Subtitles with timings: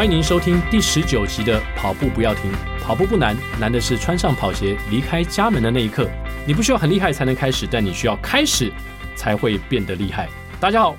[0.00, 2.50] 欢迎您收听第十九集的《跑步不要停》。
[2.82, 6.08] 跑步不难，难的是穿上跑鞋离开家门的那一刻。
[6.46, 8.72] 你不需要很厉害才能开始，但你需要开始
[9.14, 10.26] 才会变得厉害。
[10.58, 10.96] 大家好，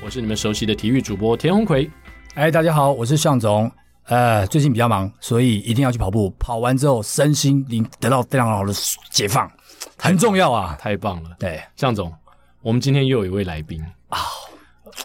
[0.00, 1.90] 我是你们熟悉的体育主播田鸿奎。
[2.34, 3.68] 哎，大家好，我是向总。
[4.04, 6.32] 呃，最近比较忙，所以一定要去跑步。
[6.38, 8.72] 跑完之后，身心灵得到非常好的
[9.10, 9.50] 解放，
[9.98, 10.78] 很重要啊！
[10.80, 11.30] 太棒了。
[11.40, 12.14] 对，向总，
[12.62, 14.20] 我们今天又有一位来宾啊。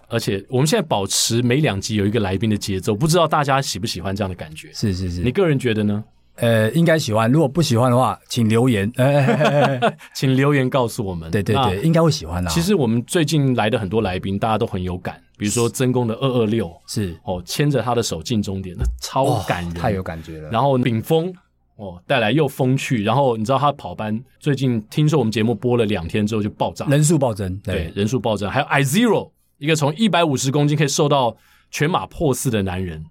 [0.07, 4.69] 而且我们现在保持每两集有一个来宾的节奏，不知道大家喜不喜欢这样的感觉？
[4.73, 6.03] 是是是，你个人觉得呢？
[6.35, 7.29] 呃，应该喜欢。
[7.29, 9.77] 如果不喜欢的话，请留言，呃，
[10.15, 11.29] 请留言告诉我们。
[11.29, 12.49] 对对对，应该会喜欢的。
[12.49, 20.49] 其实我们最近来的很多来宾，大家都很有感，比如说曾公的二二六，是哦，牵着他的手进终点，那超感人，太有感觉了。
[20.49, 21.29] 然后丙峰
[21.75, 28.49] 哦，带来又风趣，然后你知道他跑班最近听说我们节目播了两天之后就爆炸，人数暴增，对，人数暴增。
[28.49, 29.31] 还有 I Zero。
[29.59, 31.37] 一个从一百五十公斤可以瘦到
[31.69, 33.05] 全马破四的男人，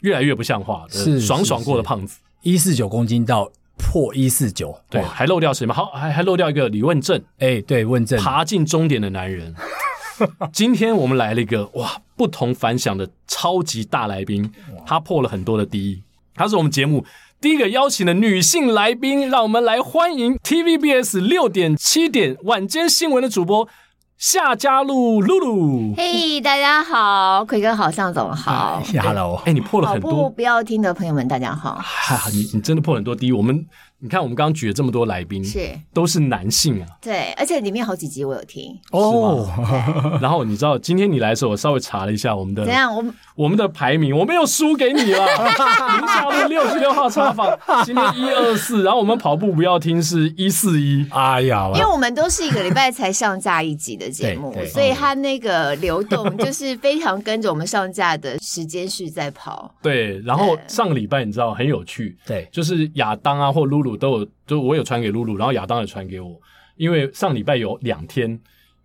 [0.00, 5.74] 越来越不像话，是爽爽过的胖子，一四九公斤到破一四九，对，还漏掉谁吗？
[5.74, 9.54] 好，还还漏掉一个李问政，哎、欸，对，问政爬进终点的男人。
[10.52, 14.52] 今天我们来了一个哇，不同凡响的超级大来宾，
[14.84, 16.02] 他破了很多的第一，
[16.34, 17.04] 他是我们节目
[17.40, 23.68] 第一个邀请的女性来宾，让我们来欢迎 TVBS 六点七点晚间新闻的主播。
[24.22, 33.66] 夏家路露露，嘿，hey, 大家好，奎哥好，向总好，Hello，哎，你破了很多，不要听的朋友们，大家好，哈，你你真的破很多第一，我们。
[34.02, 35.60] 你看，我们刚刚举了这么多来宾，是
[35.94, 36.86] 都是男性啊。
[37.00, 39.48] 对，而且里面好几集我有听哦。
[40.20, 45.24] 然后你知道，今天你来的时候，我稍微查了一下我们的怎样，我们我们的排名，我没有输给你了。
[45.24, 51.06] 宁夏璐六十六号茶坊，今天一二四，然后我们跑步不要听是一四一。
[51.10, 59.72] 哎呀，因为我们都是一个礼拜才上架一集的节目，所以它那个流动 就是非常跟着我们上架的时间序在跑。
[59.80, 63.91] 对，然后上个礼拜你知道很有趣，对，就是亚当啊或露露。
[63.96, 66.40] 都有，就我有传给露露，然后亚当也传给我，
[66.76, 68.40] 因为上礼拜有两天，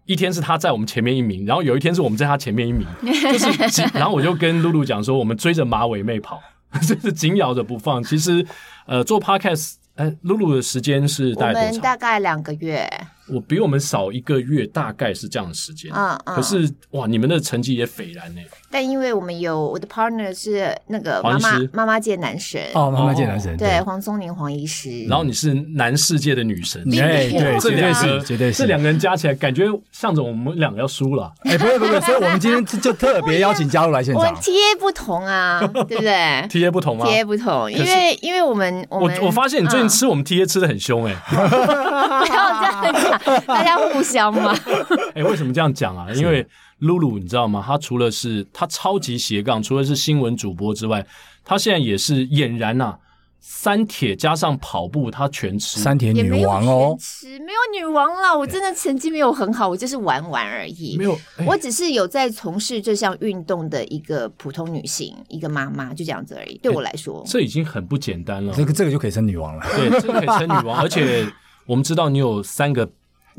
[0.05, 3.37] 一天是他在我们前面一名，然后有一天是我们在他前面一名， 就
[3.69, 6.41] 是，然后我就跟露露讲说，我们追着马尾妹跑，
[6.87, 8.03] 就是紧咬着不放。
[8.03, 8.45] 其实，
[8.85, 11.67] 呃，做 podcast，哎，露露的时间是大概？
[11.67, 12.89] 我们大概两个月。
[13.29, 15.91] 我比我们少一个月，大概是这样的时间。
[15.93, 16.35] 嗯嗯。
[16.35, 18.41] 可是哇，你们的成绩也斐然呢。
[18.69, 25.05] 但因为我们有我的 partner 是那个妈妈妈妈界男神哦，妈妈界男神对黄松宁黄医师。
[25.05, 28.63] 然后你是男世界的女神，对对，绝对是绝对是。
[28.63, 31.33] 这两个人加起来，感觉向总我们两个要输了。
[31.43, 34.23] 哎，不会不会，所以我们今天就特别邀请加入来现场。
[34.27, 36.11] 我 TA 不同啊， 对不对
[36.49, 41.15] ？TA 不同吗？TA 不同，因为因为我们我我发现你最近吃我们 TA 吃的很凶哎。
[41.29, 43.16] 不要这样讲。
[43.47, 44.55] 大家互相嘛？
[45.15, 46.07] 哎、欸，为什么这样讲啊？
[46.13, 46.45] 因为
[46.79, 47.63] 露露，你知道吗？
[47.65, 51.05] 她除了是她超级斜杠，除了是新闻主播之外，
[51.43, 52.99] 她现在也是俨然呐、啊，
[53.39, 55.79] 三铁加上跑步，她全吃。
[55.79, 60.97] 三铁女王哦，吃没有女王啦，我真的成绩没有很好，我就是玩玩而已。
[60.97, 66.57] 没有，欸、我只是有在从事这项运动的一个普通女性，一个妈妈，就这样子而已。
[66.59, 68.53] 对我来说，欸、这已经很不简单了。
[68.55, 69.65] 这个这个就可以称女王了。
[69.75, 71.25] 对，这个可以称女王，而且
[71.65, 72.87] 我们知道你有三个。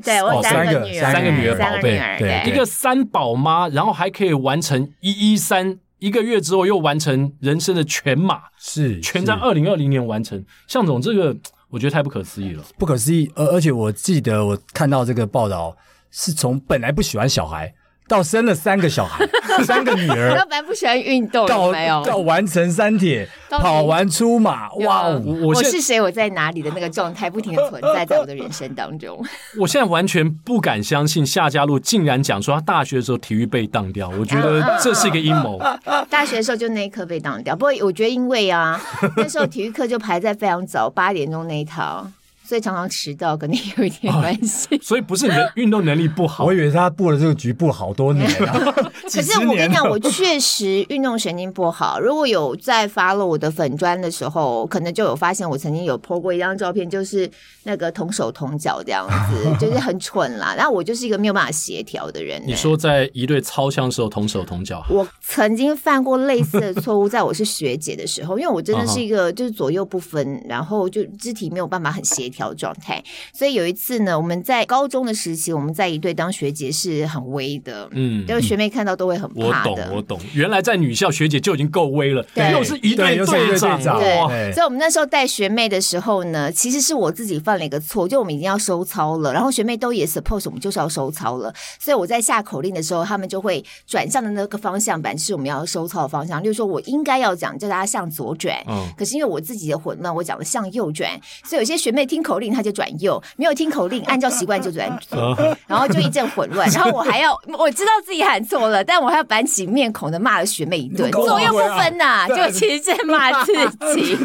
[0.02, 10.44] 对，我三个女儿，三个女儿宝贝，对，一个三宝妈，然后还可以完成一一三，一个月之后又完成人生的全马，是全在二零二零年完成。
[10.66, 11.36] 向总，这个
[11.68, 13.30] 我觉得太不可思议了，不可思议。
[13.34, 15.76] 而而且我记得我看到这个报道，
[16.10, 17.74] 是从本来不喜欢小孩。
[18.08, 19.24] 到生了三个小孩，
[19.64, 20.30] 三个女儿。
[20.30, 25.06] 我本来不喜欢运动，到没有到完成三铁，跑完出马，哇！
[25.06, 26.00] 我我是谁？
[26.00, 29.22] 我在哪里的那个状态，不停的存在在我的人生当中。
[29.60, 35.60] 我现在完全不敢相信夏家璐竟然讲说他大学的时候体育被当掉，我觉得这是一个阴谋。
[36.08, 38.80] 大学的时候就那一科被当掉，不过我觉得因为啊，
[39.16, 42.10] 那时候体育课就排在非常早，八点钟那一套。
[42.48, 48.26] 所以常常迟到跟你有一点关系，哦， 所以不是你的 运动能力不好，我以为他布了这个局布了好多年。
[48.26, 52.00] 可是我跟你讲，我确实运动神经不好。
[52.00, 57.30] 如果有在 follow 我的粉砖的时候，可能就有发现我曾经有 po 过一张照片，就是
[57.64, 60.54] 那个同手同脚这样子， 就是很蠢啦。
[60.56, 62.42] 那我就是一个没有办法协调的人。
[62.46, 72.37] 你说在一队操枪的时候同手同脚，我曾经犯过类似的错误，在我是学姐的时候，因为我真的是一个就是左右不分，然后就肢体没有办法很协调。
[72.38, 73.02] 调状态。
[73.34, 79.70] 所以有一次呢，我们在高中的时期，我们在一队当学姐是很威的，嗯，就是学妹看到都会很怕的。
[79.70, 80.20] 我懂，我懂。
[80.34, 84.52] 原来在女校学姐就已经够威了，对，又是一队队长，对。
[84.52, 101.10] 所以我们那时候带学妹的时候呢，其实是我自己犯了一个错，就我们已经要收操了，然后学妹都也 suppose 我们就是要收操了，所以我在下口令的时候，他们就会转向的那个方向板是我们要收操的方向，就是说我应该要讲叫大家向左转，嗯，可是因为我自己的混乱，我讲了向右转，
[101.44, 105.36] 所以有些学妹听口令他就转右，没有听口令 按照习惯就转左，
[105.66, 113.52] 然后就一阵混乱， 然后我还要我知道自己喊错了，但我还要板起面孔的骂了学妹一顿，左右不分呐、啊，就其实在骂自
[113.94, 114.16] 己。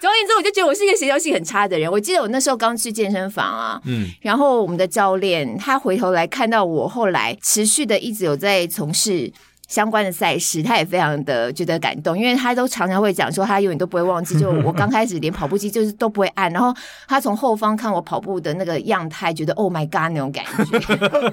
[0.00, 1.90] 总而言之，我就觉得我是一个协调性很差的人。
[1.90, 9.32] 我记得我那时候刚去健身房啊，嗯，然后我们的教练他回头来看到我后来持续的一直有在从事
[9.72, 16.74] 相关的赛事，他也非常的觉得感动，因为他都常常会讲说他永远都不会忘记，就 我刚开始连跑步机就是都不会按，然后
[17.08, 20.78] 他从后方看我跑步的那个样态，觉得 Oh my God 那种感觉。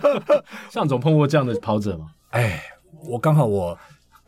[0.71, 2.05] 向总碰过这样的跑者吗？
[2.29, 2.63] 哎，
[3.09, 3.77] 我刚好我。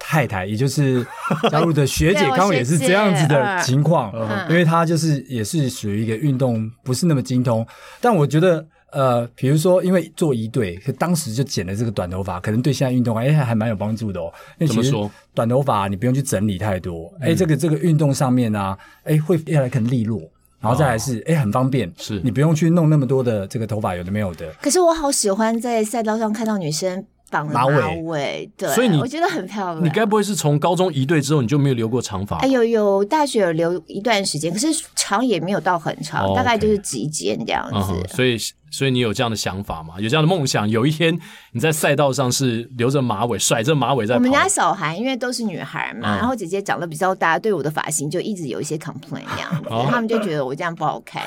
[0.04, 1.06] 太太，也就是
[1.52, 4.12] 加入的学姐， 刚好也是这样子的情况，
[4.50, 7.64] 因为她就是也是属于一个运动不是那么精通，
[8.00, 14.32] 但我觉得，呃，比如说，因为做一队，当时就剪了这个短头发，可能对现在运动哎还蛮有帮助的哦。
[14.68, 15.10] 怎么说？
[15.34, 20.22] 短头发你不用去整理太多，哎，这个这个运动上面啊，哎会越来更利落，
[20.60, 24.52] 然后再来是哎很方便，是你不用去弄那么多的这个头发，有的没有的。
[24.62, 27.06] 可是我好喜欢在赛道上看到女生。
[27.32, 29.84] 绑马尾，马尾，对，所以你我觉得很漂亮。
[29.84, 32.38] 你该不会是从高中一队之后你就没有留过长发？
[32.40, 37.94] 哎，有有，大学有留一段时间，可是长也没有到很长，哦、大概就是及肩这样子。
[37.94, 38.38] 嗯、所以，
[38.70, 39.94] 所以你有这样的想法吗？
[40.00, 40.70] 有这样的梦想？
[40.70, 41.18] 有一天
[41.54, 44.20] 你在赛道上是留着马尾，甩着马尾在跑。
[44.20, 51.24] 我们家小孩因为都是女孩嘛，嗯、然后姐姐长得比较大，对我的发型就一直有一些 complain 这样子，哦、他们就觉得我这样不好看。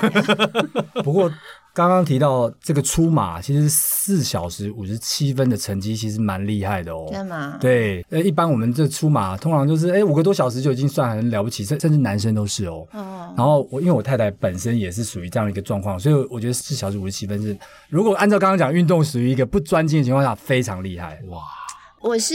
[1.02, 1.32] 不过。
[1.74, 7.08] 刚刚提到这个出马，其实四小时五十七分的成绩其实蛮厉害的哦。
[7.10, 7.58] 真的吗？
[7.60, 12.86] 对，呃，一般我们这出马通常就是哎五个多小时就已经算很了不起，甚甚至男生都是哦。
[12.92, 13.34] 哦。
[13.36, 21.18] 然后我因为我太太本身也是属于这样一个状况，所以我觉得四小时五十七分是，如果按照刚刚讲运动属于一个不专精的情况下，非常厉害。
[21.26, 21.42] 哇。
[22.04, 22.34] 我是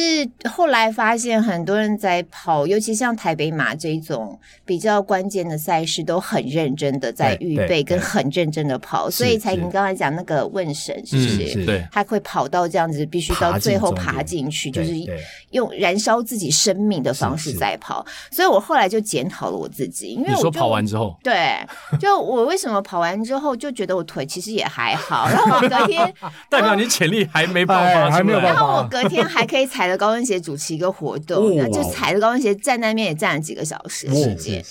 [0.49, 11.65] 后来发现很多人在跑，尤其像台北马这种比较关键的赛事，都很认真的在预备，跟很认真的跑，所以才你刚才讲那个问神是不是？
[11.67, 14.91] 对，他会跑到这样子，必须到最后爬进去，就是
[15.51, 18.03] 用燃烧自己生命的方式在跑。
[18.31, 21.55] 所以我后来就检讨了我自己，因为我说跑完之后，对，
[21.99, 26.11] 就我为什么跑完之后就觉得我腿其实也还好，然后我隔天
[26.49, 29.58] 代表你潜力还没爆发，还没有爆发，然后我隔天还可以。
[29.65, 34.63] 踩着高跟鞋主持一个活动，哦、就踩着高跟鞋站在那边也站了几个小时的时间，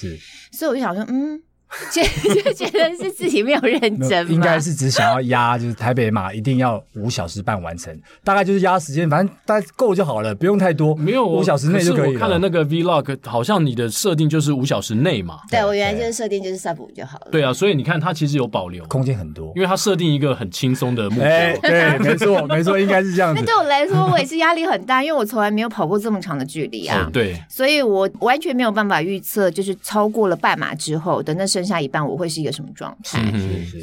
[0.53, 1.43] 所以我就想说，嗯。
[1.93, 7.95] 就就觉得是自己没有认真，应该是只想要压，就是台北马一定要五小时半完成，
[8.25, 12.15] 大概就是压时间，反正大概够就好了，不用太多，没有五小时内就可以了。
[12.15, 15.41] 我看了那个 Vlog，好像你的设定就是五小时内嘛。
[15.51, 17.29] 对，我原来就是设定就是 sub 五就好了。
[17.31, 21.29] 对啊，所以你看它其实有保留空间很多，因为它设定一个很轻松的目标。
[21.63, 23.41] 对，没错，没错，应该是这样子。
[23.41, 27.11] 那对我来说，我也是压力很大，因为我从来没有跑过这么长的距离啊。
[27.13, 32.39] 对，所以我完全没有办法预测，就是超过了半马之后的那剩下一半，我会是。
[32.39, 33.21] 一个什么状态？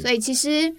[0.00, 0.74] 所以其实。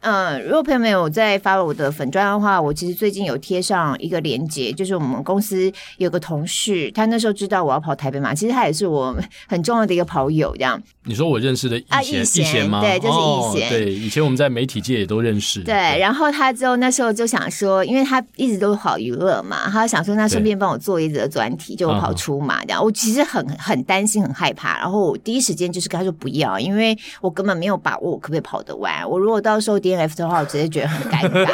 [0.00, 9.16] 嗯，如果朋友们有在 follow 我的粉砖的话，我其实最近有贴上一个链接，就是我们公司有个同事，他那时候知道我要跑台北马，其实他也是我
[9.48, 10.80] 很重要的一个跑友，这样。
[11.04, 12.80] 你说我认识的易贤，易贤吗？
[12.80, 13.68] 对，就是易贤。
[13.70, 15.60] 对，以前我们在媒体界也都认识。
[15.62, 22.84] 对，然后他之后那时候就想说，因为他一直都跑娱乐嘛，他想说那顺便帮我做一则专题，就我跑出马这样。
[22.84, 29.08] 我其实很很担心，很害怕，然后我第一时间就是跟他说不要，因为我根本没有把握我可不可以跑得完。
[29.08, 31.46] 我如果到时候 DNF 的话，我直接觉得很尴尬。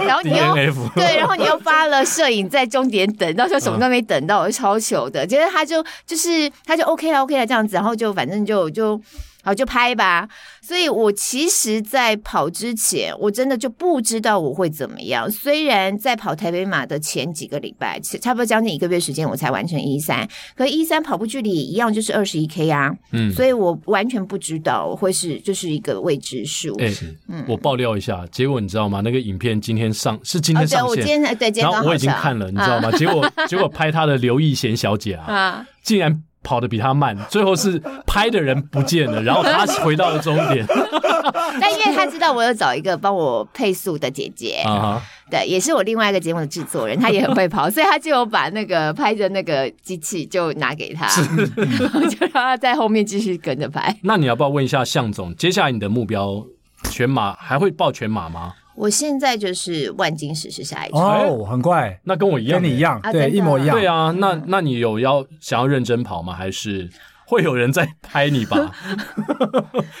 [0.06, 5.26] 然后你又对，然后你又发了摄影在终点等，到时候什么都没等到，我就超糗的。
[5.26, 9.00] 觉得他就就是他就 OK 了 OK 了这样子，然后就反正就就。
[9.44, 10.28] 好，就拍吧。
[10.62, 15.30] 所以我其实，在跑之前，我真的就不知道我会怎么样。
[15.30, 20.26] 虽然在跑台北马的前几个礼拜，差不多将近一个月时间，我才完成一三。
[20.56, 22.90] 可一三跑步距离一样，就是二十一 K 啊。
[23.12, 26.74] 嗯，所以我完全不知道会是就是一个未知数。
[26.80, 26.90] 哎，
[27.28, 29.02] 嗯，我爆料一下，结果你知道吗？
[29.04, 32.90] 那个影片今天上是今天上线，我今天对，然后我已经看了，你知道吗？
[32.92, 36.22] 结果结果拍他的刘易贤小姐啊， 竟然。
[36.44, 40.64] 跑得比他慢，最后是拍的人不见了，然后他 回到了终点。
[41.60, 45.00] 但因为他知道我有找一个帮我配速的姐姐，uh huh.
[45.30, 51.24] 对，也是我另外一个节目的制作人，他也很会跑，所以他就有把那个拍的那个机器就拿给他，是
[52.10, 53.96] 就让他在后面继续跟着拍。
[54.02, 56.44] 那你要不要问一下向总，接下来你的目标
[56.90, 58.52] 全马还会报全马吗？
[58.74, 63.76] 我现在就是万金石是下一场哦，很快，那跟我一样，跟你一样，啊、对，一模一样。
[63.76, 66.32] 对啊，那那你有要想要认真跑吗？
[66.32, 66.88] 还是？
[67.34, 68.56] 会有人在拍你吧？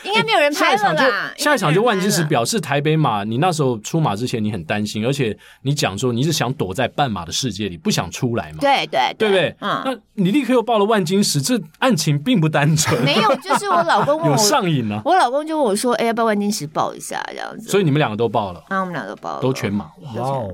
[0.04, 1.32] 应该没有人拍了啦。
[1.36, 3.24] 下一场就万金石，表示台北马。
[3.24, 8.58] 你那时候出马之前，你很担心，而且你讲说你是想躲在半马的世界里，不想出来嘛？
[8.60, 9.56] 对对对不对？
[9.60, 12.98] 嗯，那你立刻又报了万金石，这案情并不单纯。
[13.04, 15.02] 没有，就是我老公有上瘾了。
[15.04, 17.68] 我老公就问我说：“哎，要不要万金石报一下？”这样子。
[17.68, 18.62] 所以你们两个都报了。
[18.68, 19.86] 啊，我们两个都报了，都全马。
[20.14, 20.48] 哇哦！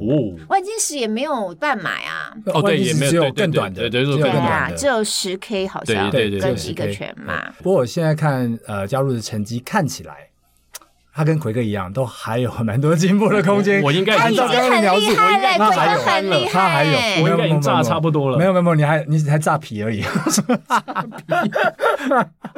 [0.49, 2.33] 万金石也没有半马呀。
[2.47, 7.51] 哦，对，也没有，只有更短的，对对对，更短的，只有十 K 好像，对对对，一个全马。
[7.59, 10.29] 不过我现在看呃加入的成绩看起来，
[11.13, 13.83] 他跟奎哥一样，都还有蛮多进步的空间。
[13.83, 18.39] 我应该按照刚刚的描述，我应该他还有，他还有，我应该已经炸差不多了。
[18.39, 20.03] 没有没有没有，你还你还炸皮而已。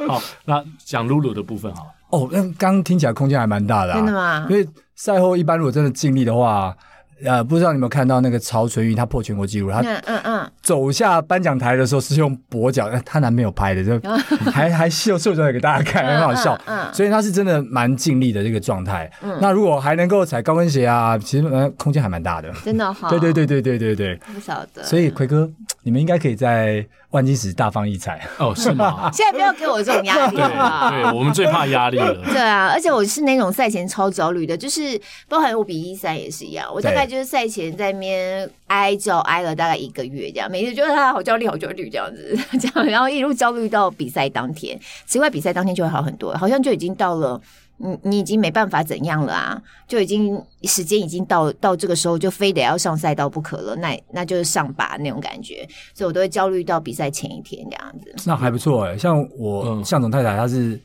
[0.07, 1.95] 好，那讲露露的部分好。
[2.11, 4.47] 哦，那刚刚听起来空间还蛮大的，真的吗？
[4.51, 6.77] 因为赛后一般如果真的尽力的话。
[7.25, 14.01] 呃，不知道你有没有看到那个曹纯玉，她破全国纪录，她嗯嗯走下颁奖台的时候是用跛脚，他男朋友拍的，就
[14.51, 16.59] 还还秀秀出来给大家看，很好笑。
[16.67, 19.11] 嗯，所以她是真的蛮尽力的这个状态。
[19.23, 22.53] 嗯，那如果还能够踩高跟鞋啊，其实呃空间还蛮大的。
[22.65, 23.09] 真的 好。
[23.11, 24.17] 对对对对对对对。
[24.35, 24.83] 不晓得。
[24.83, 25.51] 所以奎哥，
[25.83, 28.55] 你们应该可以在万金石大放异彩哦？
[28.55, 29.11] 是吗？
[29.13, 30.91] 现在不要给我这种压力了。
[30.91, 32.15] 对，我们最怕压力了。
[32.33, 47.39] 对啊，而且我是那种赛前超焦虑的，就是包含五比一三也是一样，我大概就是赛前在那边哀叫哀了大概一个月这样，每次觉得他好焦虑好焦虑这样子， 这样然后一路焦虑到比赛当天，奇怪比赛当天就会好很多，好像就已经到了。
[47.77, 49.61] 你你已经没办法怎样了啊？
[49.89, 53.77] 就已经时间已经到到这个时候，就非得要上赛道不可了。
[53.77, 58.15] 那那就是上吧那种感觉，所以我都会焦虑到比赛前一天这样子。
[58.25, 60.81] 那还不错哎，像我向总太太，她是。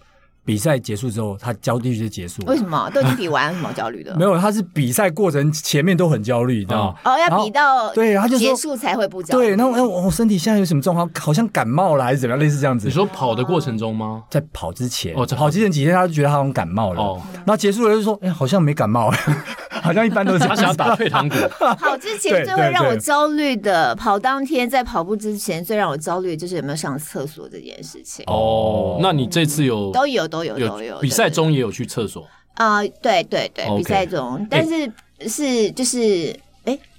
[0.48, 2.54] 比赛结束之后，他焦虑就结束了。
[2.54, 2.90] 为什么？
[2.94, 4.16] 都已经比完，什么焦虑的？
[4.16, 6.96] 没有，他是比赛过程前面都很焦虑，你知道吗？
[7.04, 9.48] 哦，要比到对，他就结束才会不焦虑。
[9.48, 11.10] 对，那我我身体现在有什么状况？
[11.20, 12.40] 好像感冒了还是怎么样？
[12.40, 12.88] 类似这样子。
[12.88, 14.24] 你说跑的过程中吗？
[14.30, 17.02] 在跑之前哦，跑之前几天他就觉得他好像感冒了。
[17.02, 19.12] 哦， 然后结束了就说，哎，好像没感冒，
[19.82, 20.40] 好像一般都是。
[20.40, 21.36] 他想要打退堂鼓。
[21.80, 28.24] 跑之前最会让我焦虑的，跑当天在跑步之前最让我焦虑的就是有没有上厕所这件事情。
[28.28, 31.00] 哦，那你这次有都有都有都有。
[31.00, 34.92] 比赛中也有去厕所啊、呃，对对对比赛中，但是
[35.28, 36.36] 是就是。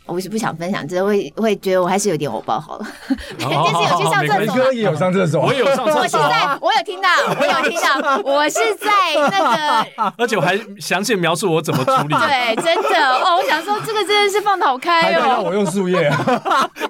[0.08, 2.86] 我是不想分享，只是会会觉得我还是有点偶包好了。
[3.38, 6.00] 但是有去上厕所，哥也有上厕所，我也有上厕所。
[6.00, 8.88] 我是在，我有听到， 我有听到，我是在
[9.30, 12.14] 那个， 而且我还详细描述我怎么处理。
[12.14, 15.22] 对，真的哦，我想说这个真的是放得好开哦。
[15.28, 16.10] 让我用树叶，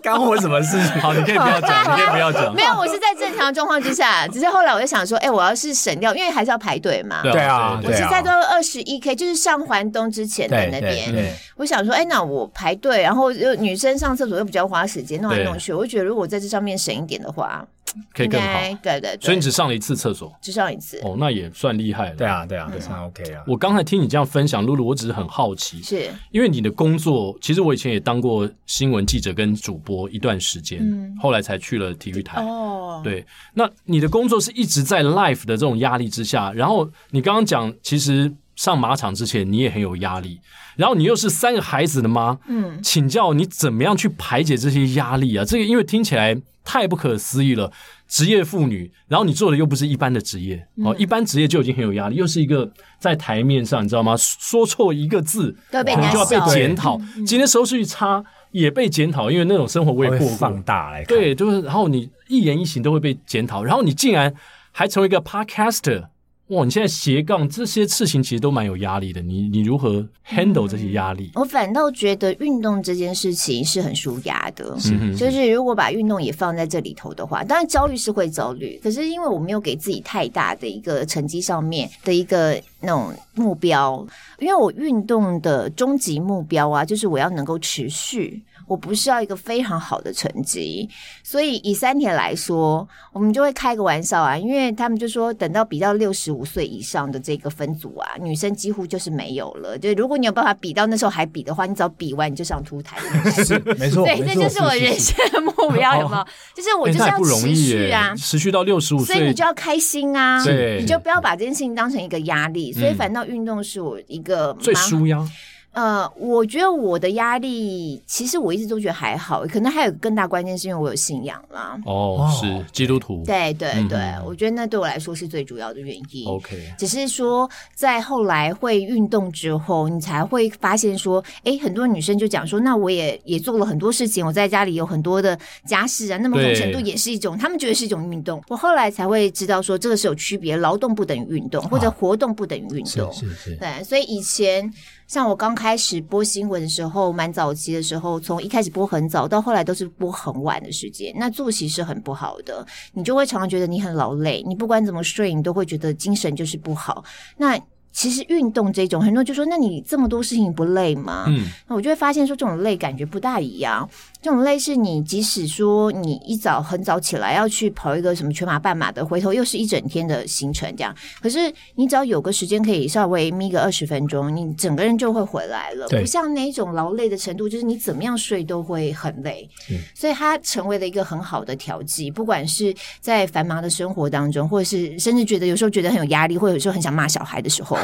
[0.00, 1.00] 干我什么事情？
[1.00, 2.54] 好，你可以不要讲，你可以不要讲。
[2.54, 7.20] 没有，我是在正常状况之下，只是后来我就想说，哎，我要是省掉，因为还是要排队嘛。
[7.22, 11.34] 对啊，我是在都二十一 K，就是上环东之前的那边。
[11.56, 13.07] 我想说，哎，那我排队。
[13.08, 17.66] 然后又女生上厕所又比较花时间，弄来弄去，我就觉得如果在这上面省一点的话，
[18.12, 18.60] 可以更好。
[18.82, 22.16] 对对对，所以你只上了一次厕所，只上一次哦，那也算厉害了。
[22.16, 23.42] 对啊对啊，算 OK 啊。
[23.46, 32.42] 我刚才听你这样分享，露露，我只是很好奇，是因为你的工作，其实我以前也当过新闻记者跟主播一段时间，嗯、后来才去了体育台。
[32.42, 33.24] 哦，对，
[33.54, 38.30] 那你的工作是一直在 life 的这种压力之下，然后你刚刚讲，其实。
[38.58, 40.40] 上马场之前，你也很有压力，
[40.74, 45.44] 然后你又是三个孩子的妈，嗯，请教你怎么样去排解这些压力啊？
[45.44, 47.70] 这个因为听起来太不可思议了，
[48.08, 54.16] 职业妇女，然后你做的又不是一般的职业，哦，一般职业就已经很有压力，又是一个在台面上，你知道吗？
[54.16, 64.34] 说错一个字，可能就要被检讨，今天收视率差也被检讨，因为那种生活我也过过，放大来看，对，就是，然后你一言一行都会被检讨，然后你竟然
[64.72, 66.08] 还成为一个 podcaster。
[66.48, 71.30] 哇，你现在斜杠这些事情其实都蛮有压力的，你你如何 handle 这些压力？
[71.34, 84.06] 嗯，我反倒觉得运动这件事情是很舒压的，嗯，就是如果把运动也放在这里头的话，当然焦虑是会焦虑，可是因为我没有给自己太大的一个成绩上面的一个那种目标，
[84.38, 88.42] 因为我运动的终极目标啊，就是我要能够持续。
[88.68, 90.88] 我不是要一个非常好的成绩。
[91.24, 99.78] 所以以三田来说，我们就会开个玩笑啊，因为他们就说，等到比到六十五岁以上的这个分组啊，女生几乎就是没有了。
[99.78, 102.98] 就如果你有办法比到那时候还比的话，你只要比完你就上凸台。
[103.44, 106.26] 是，没错，对，这就是我人生的目标，有没有？
[106.54, 112.72] 就是我就是要持续啊，持续到六十五岁，所以你就要开心啊，对，你就不要把这件事情当成一个压力。
[112.72, 115.26] 所以反倒运动是我一个最舒压。
[115.72, 121.78] 呃，我觉得我的压力，其实我一直都觉得还好，可能还有更大关键是因为我有信仰啦。
[121.84, 123.22] 哦，是基督徒。
[123.24, 126.26] 对对对，对嗯、我觉得那对我来说是最主要的原因。
[126.26, 138.42] OK，只是说在后来会运动之后，你才会发现说，哎，很多女生就讲说，那我也也做了很多事情，我在家里有很多的家事啊，那么某种程度也是一种，对他们觉得是一种运动。
[138.48, 143.12] 我后来才会知道说，这个是有区别，劳动不等于运动，或者活动不等于运动。
[143.12, 143.56] 是是是。
[143.56, 144.72] 对，所以以前。
[145.08, 157.02] 像我刚开始播新闻的时候，蛮早期的时候，从一开始播很早，到后来都是播很晚的时间，那作息是很不好的，你就会常常觉得你很劳累，你不管怎么睡，你都会觉得精神就是不好。
[157.38, 157.58] 那
[157.90, 161.24] 其实运动这种，很多人就说，那你这么多事情不累吗？
[161.26, 163.88] 嗯，那我就会发现说，这种累感觉不大一样。
[164.20, 170.94] 这种累是你即使说你一早很早起来要去跑一个什么全马半马的，回头又是一整天的行程这样。
[171.22, 175.86] 可是你只要有个时间可以稍微眯个二十分钟，你整个人就会回来了。
[175.88, 179.48] 不像那种劳累的程度，就是你怎么样睡都会很累。
[179.70, 187.78] 嗯，所以它成为了一个很好的调剂，不管是在繁忙的生活当中，或者是甚至觉得有时候觉得很有压力，或者有时候很想骂小孩的时候，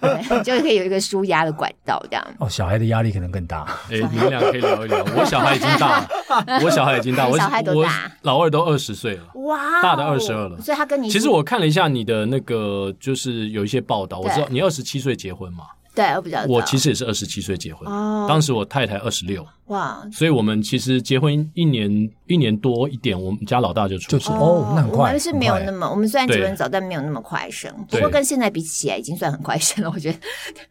[0.00, 2.26] 对， 就可以有一个舒压的管道这样。
[2.40, 3.64] 哦，小孩的压力可能更大。
[3.88, 5.06] 哎，你们俩可以聊一聊。
[5.16, 5.60] 我小孩。
[5.60, 6.08] 已经大了，
[6.64, 8.10] 我小孩已经大，我小孩多大？
[8.22, 10.60] 老二都二十岁了，哇，大的二十二了。
[10.60, 15.64] 所以他跟你，其实我看了一下你的那个，就是有一些报道，我知道你二十七岁结婚嘛。
[15.94, 16.44] 对，我比较。
[16.46, 24.98] 我其实也是二十七岁结婚，哦，当时我太太二十六，哇，所以我们其实结婚一年一年多一点，我们家老大就出生哦，那很快。
[24.98, 27.72] 我们是没有那么，我们虽然结婚早，但没有那么快生。
[27.88, 30.18] 不过跟现在比起来，已经算很快生了，我觉得。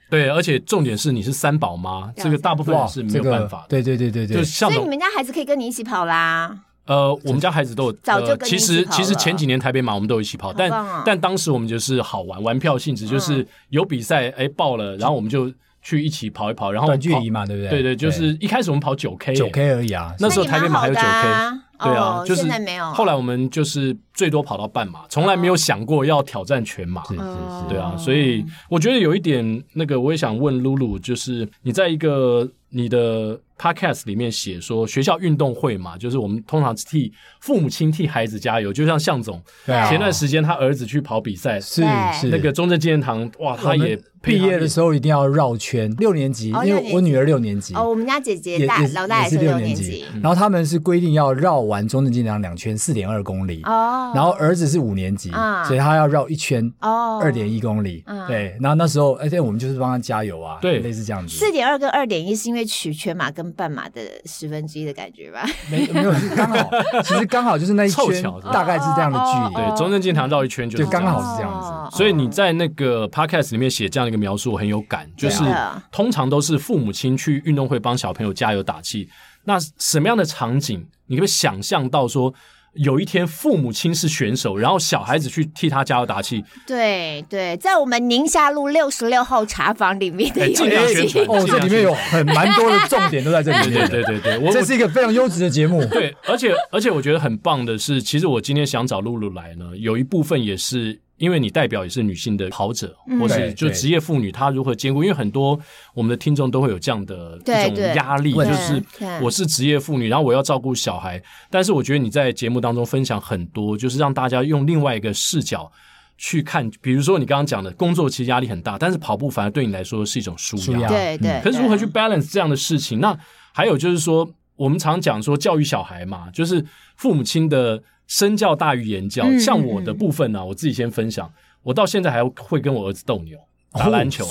[0.10, 3.66] 对，而且重点是你是三宝妈，这个大部分人是没有办法的。
[3.70, 6.66] 对对对对对，所以你们家孩子可以跟你一起跑啦。
[6.90, 10.70] 呃，我们家孩子都有早就跟其实其实前几年台北马我们都有一起跑，但
[11.06, 15.50] 但当时我们就是好玩，玩票性质，就是有比赛哎报了，然后我们就。
[15.82, 17.70] 去一起跑一跑，然后短距离嘛，对不对？
[17.70, 20.14] 对对，就是一开始我们跑九 K，九 K 而已啊。
[20.20, 22.92] 那时候台北马还有九 K，对啊，就是现在没有。
[22.92, 27.02] 后来我们就是最多跑到半马，从来没有想过要挑战全马。
[27.06, 27.96] 是是是，对啊。
[27.98, 37.12] 所以我觉得有一点那个，我也想问露露，就是你在一个你的 Podcast 里面写说学校运动会嘛，就是我们通常替
[37.42, 44.00] 父母亲替孩子加油，就像向总前段时间他儿子去跑比赛，是是那个中正纪念堂，哇，他也。
[44.22, 47.74] 毕业的时候一定要绕圈，六年级，因为我女儿六年级。
[47.74, 50.06] 哦，我们家姐姐大，老大也是六年级。
[50.22, 53.62] 然后他们是规定要绕完中正纪念堂两圈，四点二公里。
[53.64, 54.12] 哦。
[54.14, 55.32] 然后儿子是五年级，
[55.66, 58.04] 所以他要绕一圈，哦，二点一公里。
[58.28, 58.58] 对。
[58.60, 61.36] 然后那时候，而且我们就是帮他加油啊，对，类似这样子。
[61.36, 65.46] 四点二跟二点一是因为取全马跟半马的十分之一的感觉吧？
[65.72, 66.70] 没没有，刚好，
[67.04, 69.56] 其实刚好就是那一圈，大概是这样的距离。
[69.56, 71.98] 对，中正纪念堂绕一圈就刚好是这样子。
[71.98, 75.44] 所以你在那个 podcast 里面写这样一个描述，我很有感，就是
[75.92, 79.08] 通常都是父母亲去运动会帮小朋友加油打气。
[79.46, 82.34] 那什么样的场景，你可以想象到说，
[82.74, 86.44] 有一天父母亲是选手，然后小孩子去替他加油打气？
[86.68, 93.90] 对对，在我们宁夏路六十六号茶坊里面的尽量宣传哦，这里面有很蛮多的重点都在这里面。
[93.90, 95.84] 对对对对，这是一个非常优质的节目。
[95.86, 101.02] 对，而且而且我觉得很棒的是，其实我今天想找露露来呢，有一部分也是。
[101.20, 105.04] 因为你代表也是女性的跑者，或是就职业妇女，她如何兼顾？
[105.04, 105.60] 因为很多
[105.94, 108.82] 我们的听众都会有这样的一种压力，就是
[109.22, 111.22] 我是职业妇女，然后我要照顾小孩。
[111.52, 115.72] 但是我觉得你在节目当中分享很多，就是让大家用另外一个视角
[116.18, 116.72] 去看。
[116.82, 120.88] 比如说你刚刚讲的工作其实压力很大，但是跑步反而对你来说是一种舒压。
[120.88, 121.42] 对对。
[121.44, 123.00] 可是如何去 balance 这样的事情？
[123.00, 123.18] 那
[123.52, 127.84] 还有就是说，我们常讲说教育小孩嘛，就是父母亲的。
[128.10, 131.32] 身教大于言教，像我的部分呢、啊，我自己先分享。
[131.64, 133.40] 我到现在还会跟我儿子斗牛、
[133.72, 134.26] 打篮球，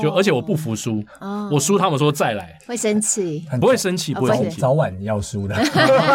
[0.00, 1.04] 就而且我不服输，
[1.50, 5.54] 我输他们说再来，会生气，不会生气，不会生气，早晚要输的，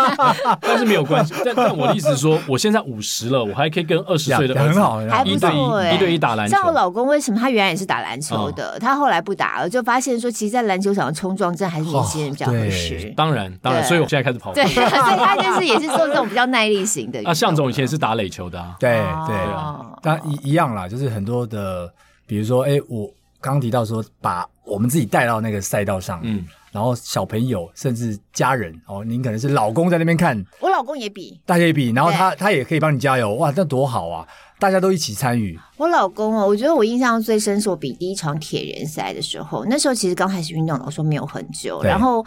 [0.61, 1.33] 但是没有关系。
[1.45, 6.55] 但但我的意思是说，我现在五十了，我还可以跟二十岁的很好，一对一，一对一打篮球。
[6.55, 13.13] 像我老公，为什么他原来也是打篮球的，他后来不打了，就发现说，其实，在篮球场冲撞战还是年轻人比较合适。
[13.15, 14.55] 当然，当然，所以我现在开始跑步。
[14.55, 17.21] 对， 所以他就是也是做这种比较耐力型的。
[17.25, 18.89] 啊，向总以前是打垒球的，对
[19.27, 19.35] 对。
[19.53, 21.91] 啊，但一一样啦，就是很多的，
[22.33, 23.13] 比如说，哎，我。
[23.43, 34.25] 刚刚提到说，把我们自己带到那个赛道上，嗯，然后小朋友甚至家人哦，您可能是老公在那边看，我老公也比，大家也比，然后他他也可以帮你加油，哇，那多好啊！
[34.59, 35.59] 大家都一起参与。
[35.75, 42.25] 我老公哦，我觉得我印象最深是我比第一场铁人赛的时候，那时候其实刚开始运动，老说没有很久，然后。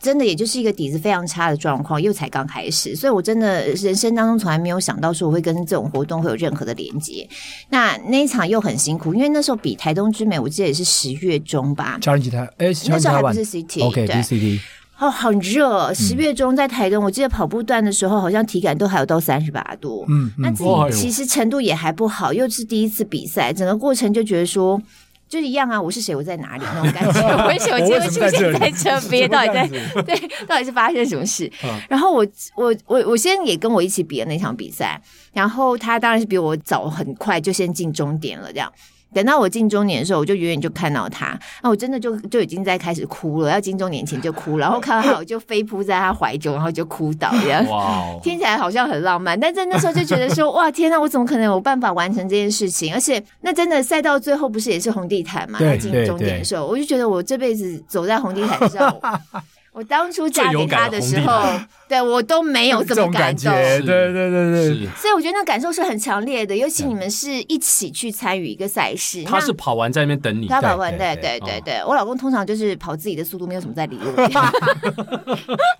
[0.00, 7.28] 真的也就是一个底子非常差的状况，又才刚开始，所以我真的人生当中从来没有想到说我会跟这种活动会有任何的连接。
[7.70, 11.98] 那那一场又很辛苦，因为那时候比台东之美，我记得也是十月中吧。
[12.00, 14.60] 超人吉他，哎，那时候还不是 CT，OK，对，CT。
[14.98, 20.04] 哦，很热，十月中在台东，嗯、我记得跑步段的时候，好像体感都还有到三十八度。
[20.08, 24.80] 嗯，嗯那自己其实程度也还不好，又是第一次比赛，整个过程就觉得说。
[25.28, 25.80] 就是一样啊！
[25.80, 26.16] 我是谁？
[26.16, 26.64] 我在哪里？
[26.74, 27.20] 那种感觉。
[27.46, 29.28] 为什么今天会出现在这边？
[29.28, 29.68] 到底在
[30.02, 30.28] 对？
[30.48, 31.50] 到底是发生什么事？
[31.64, 35.00] 嗯、然后我我我我先也跟我一起比了那场比赛，
[35.32, 38.72] 然后他当然是比我早很快就先进终点了，这样。
[39.14, 47.64] 等到我进中年的时候，我就远远就看到他，那我真的就就已经在开始哭了，要进中年前就哭，然后看到他我就飞扑在他怀中，然后就哭倒这样。
[47.66, 48.20] 哇，Wow.
[48.22, 52.92] 听起来好像很浪漫，但在那时候就觉得说， 哇，天哪，我怎么可能有办法完成这件事情？
[52.92, 55.58] 而且那真的赛到最后不是也是红地毯嘛？
[55.60, 58.94] 要进终点的时候，我就觉得我这辈子走在红地毯上。
[59.72, 61.40] 我当初嫁给他的时候，
[61.88, 63.52] 对我都没有这么感动。
[63.52, 66.56] 对对对对，所以我觉得那感受是很强烈的。
[66.56, 71.82] 尤其你们是一起去参与一个赛事，他是跑完在那边等你，他跑完，对对对对。
[71.86, 74.08] 我老公通常就是跑自己的速度，没有什么在理我。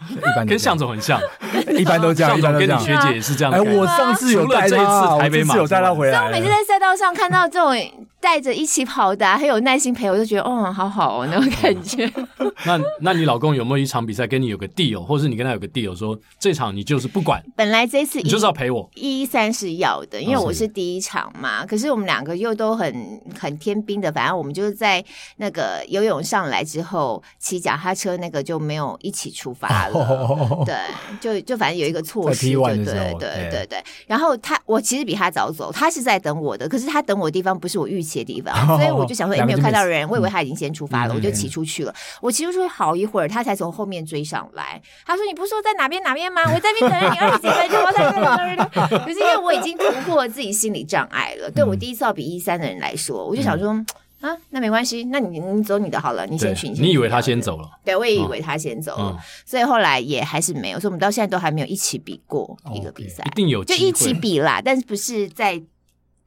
[0.09, 1.21] 一 般跟向总很像，
[1.77, 2.33] 一般都这样。
[2.33, 3.53] 向总跟你学姐也是这样。
[3.53, 6.27] 哎，我上次有带这一次台北马有带他回来。
[6.27, 7.75] 我每次在赛道上看到这种
[8.21, 12.11] 带着一起跑的，很有耐心陪我，就觉得哦，好好哦，那种感觉。
[12.65, 17.45] 那那你老公有没有一场比赛跟你有个 deal，或者是你跟他有个 deal，说这场你就是不管。
[17.57, 18.89] 本来这次你就是要陪我。
[18.95, 21.67] 一三是要的，因为我是第一场嘛。
[21.67, 25.05] 可是我们两个又都很很天兵的，反正我们就是在
[25.37, 29.99] 那个游泳上来之后，骑脚踏车那个就没有一起出发了。
[30.65, 30.75] 对，
[31.21, 33.85] 就就反正有一个措施，对对对对对。
[34.07, 41.95] 然后他我其实比他早走，他是在等我的，可是他等我的地方不是我预期的地方，所以我就想说，也 没有看到人，我以为他已经先出发了，我就骑出去了。
[42.21, 46.43] 我骑出去好一会儿，他才从后面追上来，他说：“你不是说在哪边哪边吗？
[46.45, 48.57] 我在那边等着你二十几分钟，我在那边。
[49.05, 53.71] 可是因为我已经突破了自己心理障碍了，对我第一次要比一三的人来说，我就想说
[54.21, 56.69] 啊，那没关系，那你你走你的好了，你先去。
[56.69, 57.69] 你以为他先走了？
[57.85, 65.63] 对，我也以为他先走了，所以后来也还是没有，所以我们到现在都还没有一起比过一个比赛，一定有就一起比啦，但是不是在。”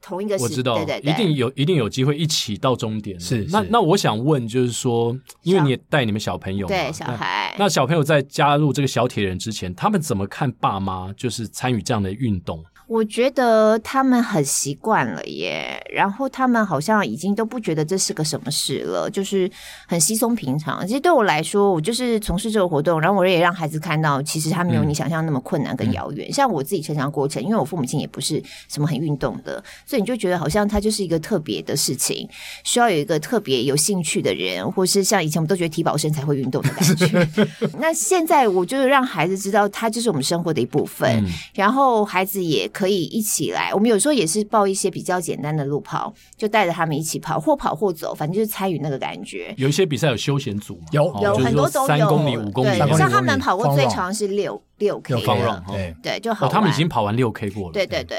[0.02, 3.18] 同一个，我知道，一定有，一定有机会一起到终点。
[3.20, 12.64] 是，那那我想问，就是说，因为你也带你们小朋友，对小孩，那小朋友在加入这个小铁人之前，他们怎么看爸妈就是参与这样的运动？
[12.92, 19.50] 我觉得他们很习惯了耶，然后他们好像已经都不觉得这是个什么事了，就是
[19.86, 20.86] 很稀松平常。
[20.86, 26.28] 其实对我来说，我就是从事这个活动，然后我也让孩子看到，其实他没有你想象那么困难跟遥远。
[26.28, 32.28] 嗯、像我自己成长过程，因为我父母亲也不是什么很运动的，所以你就觉得好像他就是一个特别的事情，
[32.62, 37.28] 需要有一个特别有兴趣的人，或是像以前我们都觉得体保生才会运动的感觉。
[37.80, 42.68] 那现在我就是让孩子知道，他就是我们生活的一部分，嗯、然后孩子也。
[42.81, 49.54] 可以一起来，我们有时候也是报一些比较简单的路跑，就带着他们一起跑，或跑或走，反正就是参与那个感觉。
[49.56, 54.60] 有一些比赛有休闲组，有有很多都有，三公里、五公里，像他们跑过最长是六。
[54.82, 56.48] 六 K 了，对对，就好。
[56.48, 58.18] 他们已经跑完六 K 过了，对对对，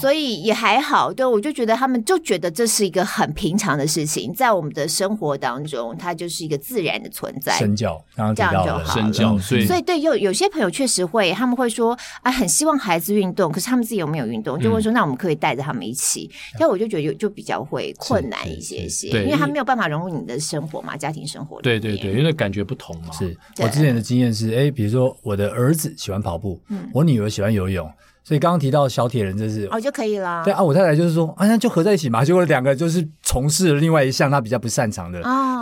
[0.00, 1.12] 所以也还好。
[1.12, 7.58] 对，我就觉得他们就觉得这是一个很平常的事情，在我们的生活当中，它就是一个自然的存在。
[7.58, 8.84] 身教，这样就好了。
[8.86, 14.58] 身教，所以所以对，有有些朋友确实会，他们会说啊，很希望孩子运动，可是他们自己有没有运动？
[14.58, 16.30] 就会说，那我们可以带着他们一起。
[16.58, 21.60] 但我就觉得有就比较会困难一些些，因为他没有办法融入你的生活嘛，家庭生活。
[21.60, 23.12] 对对对，因为感觉不同嘛。
[23.12, 26.60] 是我之前的经验是，哎，比如说我的儿子喜欢跑步。
[26.68, 27.90] 嗯，我女儿喜欢游泳，
[28.24, 30.42] 所以刚刚提到小铁人，这是哦就可以了。
[30.44, 32.24] 对啊，我太太就是说，啊，那就合在一起嘛。
[32.24, 35.20] 结果两个就是从事了另外一项他比较不擅长的，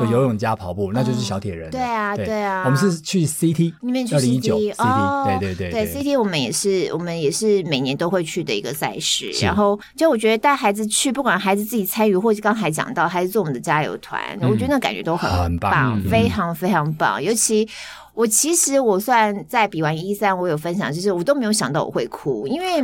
[0.08, 1.68] 游泳加跑步，那就是小铁人。
[1.68, 2.62] 对啊，对啊。
[2.64, 9.32] 我们是去 CT，你们去 CT，对对对对 CT，我们也是，我们也是每年都会去的一个赛事。
[9.42, 17.68] 然后就我觉得带孩子去，不管孩子自己参与，或是刚才讲到孩子做我们的加油团，我觉得那感觉都很棒，非常非常棒，尤其。
[18.16, 22.82] 我其实我算在比完一三，我有分享，就是我都没有想到我会哭，因为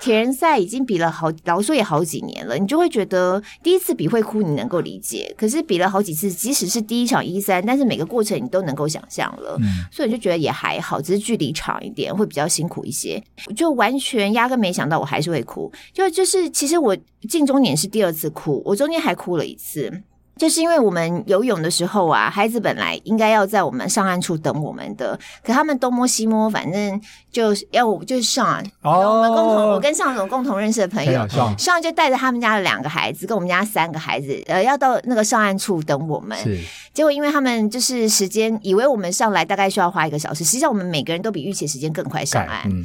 [0.00, 5.34] 铁人赛已经比了好，老实说也好几年了，你就会觉得第一次比会哭，你能够理解。
[5.36, 13.20] 可是比了好几次，即使是第一场一三，但是每个过程你都能够想象了，嗯、所以你就觉得也还好，只是距离长一点，会比较辛苦一些。
[13.56, 16.96] 就完全压根没想到我还是会哭，就就是其实我
[17.28, 19.92] 进中年是第二次哭，我中间还哭了一次。
[20.36, 36.36] 就是因为我们游泳的时候啊，孩子本来应该要在我们上岸处等我们的，可他们东摸西摸，反正就要我就是上哦，我们共同我跟上总共同认识的朋友，尚就带着他们家的两个孩子跟我们家三个孩子，呃，要到那个上岸处等我们。
[36.38, 36.58] 是，
[36.92, 42.62] 结果因为他们就是时间，以为我们上来大概需要花一个小时，实际上我们每个人都比预期时间更快上岸。
[42.66, 42.84] 嗯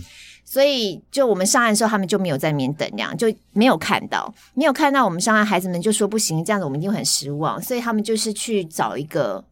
[0.51, 5.45] 所以，就我们上岸的时候，他们就没有在那边等，这样就没有看到，没有看到我们上岸。
[5.45, 7.62] 孩子们就说不行，这样子我们一定很失望。
[7.62, 9.45] 所以他们就是去找一个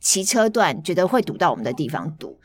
[0.00, 2.36] 骑车段，觉得会堵到我们的地方堵。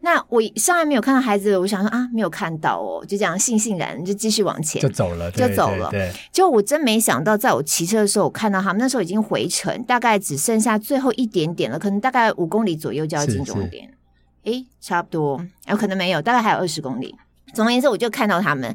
[0.00, 5.90] 那我上岸没有看到孩子，我想说啊，没有看到哦，就这样悻悻然就继续往前，就走了，就走了。
[5.90, 13.92] 对，就我真没想到，在我骑车的时候，我看到他们那时候已经回程，大概只剩下最后一点点了，可能大概五公里左右就要进终点。
[14.44, 17.14] 诶，差不多，有可能没有，大概还有二十公里。
[17.52, 18.74] 总而言之，我就看到他们，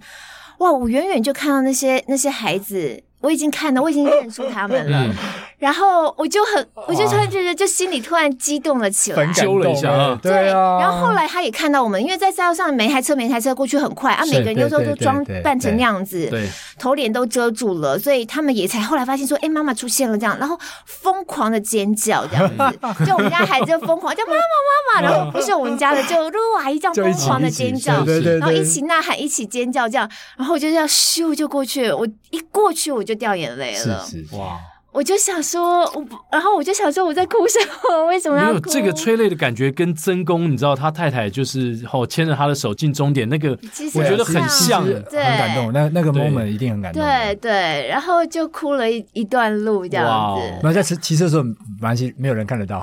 [0.60, 0.72] 哇！
[0.72, 5.06] 我远远就看到那些那些孩子，我已经看到， 我已经认出他们了。
[5.08, 5.14] 嗯。
[5.58, 9.90] 然后我就很，我就突然觉得，就心里突然激动了起来，揪了一下。
[9.90, 10.20] 啊。
[10.22, 10.78] 对啊。
[10.80, 30.08] 然后后来他也看到我们，因为在赛道上每台车每台车过去很快啊，每个人有时候都装扮成那样子，对，头脸都遮住了，所以他们也才后来发现说，哎，妈妈出现了这样，然后疯狂的尖叫这样子， 就我们家孩子就疯狂叫妈妈妈妈， 然后不是我们家的就露露阿姨这样疯狂的尖叫，然后一起呐喊，一起尖叫这样，
[30.38, 34.60] 然后我就这样咻就过去，我一过去我就掉眼泪了，是是哇。
[34.96, 38.06] 我就想说，我然后我就想说，我在哭什么？
[38.06, 38.54] 为什么要哭？
[38.54, 43.50] 没有这个催泪的感觉，跟曾公，你知道他太太就是后牵着他的手进终点那个，
[43.94, 45.74] 我觉得很像，对，很感动。
[45.74, 47.04] 那那个 moment 一定很感动。
[47.04, 50.60] 对对，然后就哭了一一段路这样子。
[50.64, 52.80] 那在骑骑车的时候，没关系，没有人看得到，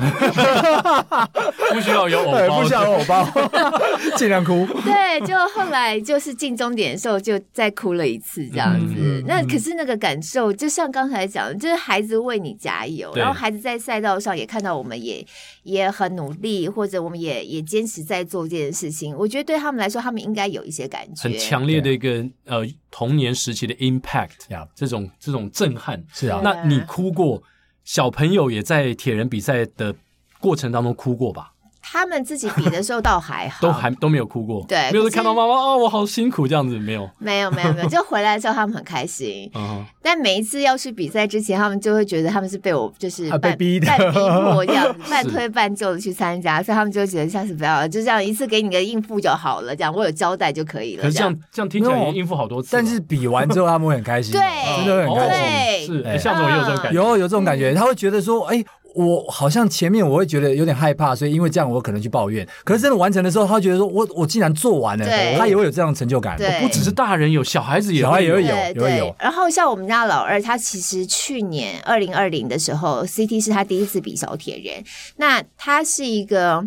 [1.72, 3.26] 不需要有偶包，不需要有偶包，
[4.18, 4.66] 尽量哭。
[4.84, 9.24] 对，就后来就是进终点的时候，就再哭了一次这样子。
[9.26, 12.01] 那可是那个感受，就像刚才讲的，就是还。
[12.02, 15.24] 孩子为你加油，然后孩子在赛道上也看到我们也
[15.62, 19.16] 也很努力，或者我们也也坚持在做这件事情。
[19.16, 26.40] 我觉得对他们来说，他们应该有一些感觉，很强烈的一个呃童年时期的 impact 呀，这种这种震撼是啊。
[26.42, 27.40] 那你哭过，
[27.84, 29.94] 小朋友也在铁人比赛的
[30.40, 31.51] 过程当中哭过吧？
[31.92, 39.50] 他们自己比的时候倒还好， 都还都没有哭过，对，没有看到妈妈哦，我好辛苦这样子，没有，没有，没有，没有，就回来之后他们很开心。
[39.54, 51.02] 嗯，但每一次要去比赛之前，他们就会觉得他们是被我就是半逼的，半逼迫这样， 半推半就的去参加，所以他们就觉得下次不要了，就这样一次给你个应付就好了，这样我有交代就可以了。
[51.02, 51.38] 可是这样。
[51.52, 54.40] 这样听起来应付好多次，但是比完之后他们会很开心，对，
[54.78, 55.86] 真的会很开心。
[55.86, 58.64] 是，像我也有这种感觉，有有这种感觉，他会觉得说，哎。
[58.94, 62.46] 我好像前面我会觉得有点害怕，所以因为这样我可能去抱怨。
[62.64, 66.36] 可是真的完成的时候，他觉得说我我竟然做完了，他也会有这样的成就感。
[66.60, 69.16] 不只是大人有，小孩子也会有，也会有，也会有。
[69.18, 74.84] 然后像我们家老二，他其实去年二零二零的时候，CT 是他第一次比小铁人，
[75.16, 76.64] 那他是一个。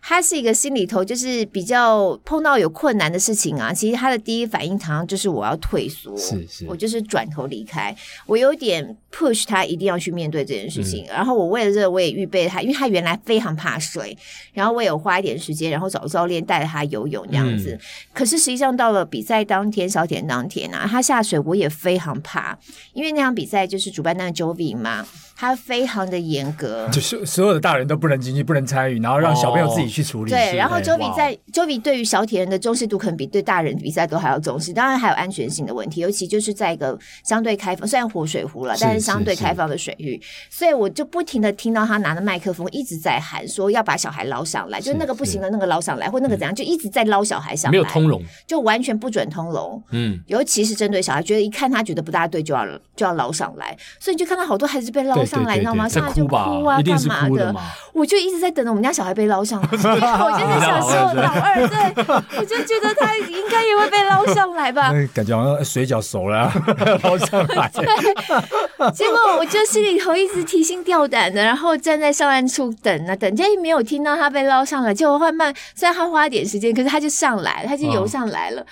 [0.00, 7.94] 他是一个心里头就是比较碰到有困难的事情啊，其实他的第一反应常常就是我要退缩，是是，我就是转头离开。
[8.26, 14.16] 我有点 push 他一定要去面对这件事情，嗯、然后我为了这个我也预备他，因为他原来非常怕水，
[14.52, 17.72] 然后我有花一点时间，然后找教练带着他游泳这样子。
[17.72, 17.80] 嗯、
[18.12, 22.58] 可是实际上到了比赛当天，小田当天啊，他下水我也非常怕，
[22.92, 25.06] 因为那场比赛就是主办单位 Jovi 嘛。
[25.40, 30.30] 他非常的严格，就是所有的大人都不能进去，不能参与，然后让小朋友自己去处理。
[30.30, 34.72] 对，然后 Jovi 在 Jovi 对于小铁人的重视度可能比对大人比赛都还要重视。
[34.72, 40.20] 当然还有安全性的问题，尤其就是在一个相对开放，虽然活水湖了，但是相对开放的水域，
[40.50, 49.82] 所以我就不停的听到他拿着麦克风一直在喊说要把小孩捞上来，就那个不行的那个捞上来，或那个怎样，就一直在捞小孩上来，没有通融，就完全不准通融。
[49.90, 55.88] 嗯，尤其是针对小孩，觉得一看他觉得不大对，就要就要捞上来，所以你就看到好多孩子被捞上来，你知道吗？
[55.88, 57.54] 上来就哭啊，干嘛的？
[57.94, 59.77] 我就一直在等着我们家小孩被捞上来。
[59.84, 62.04] 我就在想说，老二对，
[62.38, 64.92] 我就觉得他应该也会被捞上来吧。
[65.14, 66.52] 感觉好像水饺熟了，
[67.02, 67.70] 捞上来。
[67.72, 74.92] 对，结果我就心里头一直提心吊胆的，然后站在上岸处等啊等，结果没有听到他被捞上来。
[74.92, 78.64] 结果慢慢，虽然他花一点时间，可是他就上来了，他就游上来了。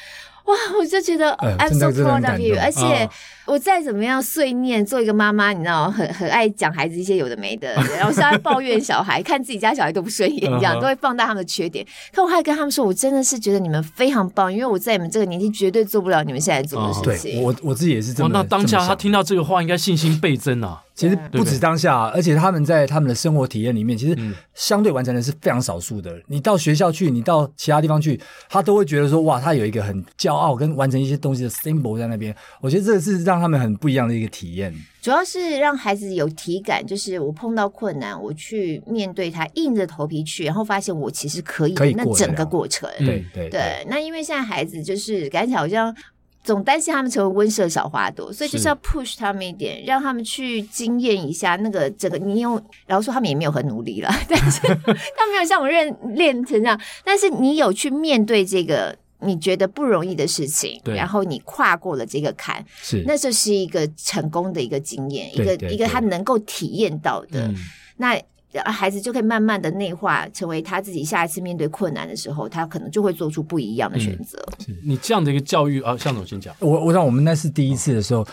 [0.44, 3.08] 哇，我就觉得 I'm so proud of you，而且。
[3.46, 11.86] 我再怎么样碎念，做一个妈妈，你知道，很很爱讲孩子一些有的没的，然后现在抱怨小孩，看自己家小孩都不顺眼，这样都会放大他们的缺点。
[12.12, 17.32] 可我还跟他们说，我真的是觉得你们非常棒，因为我在你们这个年纪绝对做不了你们现在做的事情。
[17.32, 18.30] 对，我我自己也是这么。
[18.32, 20.82] 那当下他听到这个话，应该信心倍增啊。
[20.96, 24.18] 其实不止当下，而且他们在他们的生活体验里面，其实
[24.54, 26.10] 相对完成的是非常少数的。
[26.26, 32.34] 你到学校去，你到其他地方去，他都会觉得说，哇，他有一个很骄傲跟完成一些东西的 symbol 在那边。
[32.62, 33.35] 我觉得这个是让。
[33.36, 34.74] 让他们很不一样的一个体验。
[35.02, 41.74] 主要是让孩子有体感，就是我碰到困难，我去面对它，硬着头皮去，然后发现我其实可以。
[41.74, 43.86] 可以那整个过程，对对对，对。
[43.88, 45.94] 那因为现在孩子就是感觉好像
[46.42, 52.16] 总担心他们成为温室小花朵，所以就是要 push 他们一点，让他们去经验一下那个整个。
[52.16, 54.60] 你有，然后说他们也没有很努力了，但是
[55.14, 56.80] 他没有像我认练成这样。
[57.04, 58.96] 但是你有去面对这个。
[59.20, 67.54] 你觉得不容易的事情，然后你跨过了这个坎，是，那就是一个成功的一个经验，一个一个他能够体验到的，嗯、
[67.96, 68.20] 那
[68.64, 74.38] 孩子就可以慢慢的内化，成为他自己下一次面对困难的时候，他可能就会做出不一样的选择。
[74.68, 78.22] 嗯、你这样的一个教育啊，向总先讲，我我想我们那是第一次的时候。
[78.22, 78.26] 哦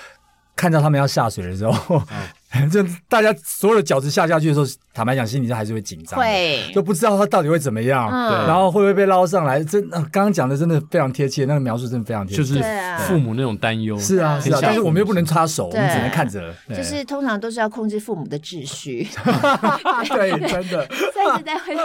[0.55, 1.99] 看到他们要下水的时候，
[2.71, 9.63] 就大家所有的饺子下下去的时候，坦白讲，心里上还是会紧张，会就不知道他到底会怎么样，嗯、然后会不会被捞上来。
[9.63, 12.63] 真刚刚讲的真的非常贴切，那个描述真的非常贴切，就是
[13.07, 13.97] 父母那种担忧。
[13.97, 16.53] 是啊，是啊，但是我们又不能插手，我们只能看着。
[16.69, 19.07] 就是通常都是要控制父母的秩序。
[20.09, 20.87] 对，真的。
[21.13, 21.75] 再次再会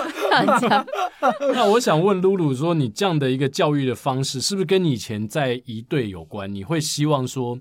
[0.60, 0.86] 讲。
[1.54, 6.52] 那我想问露露说，你这样的一个教育的方式，是不是跟你以前在一队有关？
[6.54, 7.58] 你会希望说？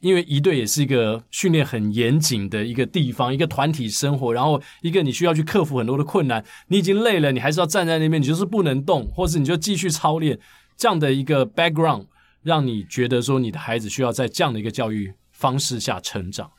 [0.00, 6.44] 因为一队也是一个训练很严谨的一个地方，一个团体生活，然后一个你需要去克服很多的困难。
[6.68, 10.38] 你已经累了，你还是要站在那边，你就是不能动，或是你就继续操练。
[10.76, 12.06] 这样的一个 background，
[12.42, 16.50] 让你觉得说你的孩子需要在这样的一个教育方式下成长。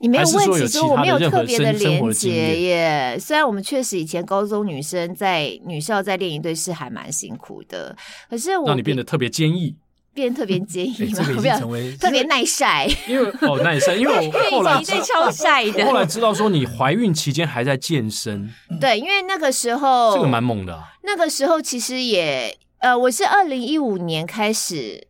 [0.00, 3.18] 你没有问，其实我没有特别的连结耶。
[3.18, 7.96] 虽然我们确实以前高中女生在女校在练一队是还蛮辛苦的，
[8.30, 9.74] 可是我让你变得特别坚毅。
[10.18, 11.58] 变特别坚硬嘛，不要
[11.98, 12.86] 特别耐晒。
[13.06, 15.84] 因为哦耐晒，因为我 后来超晒的。
[15.86, 20.82] 后来知道说你怀孕期间还在健身，对，因为那个时候这个蛮猛的。
[21.02, 25.06] 那个时候其实也呃，我是二零一五年开始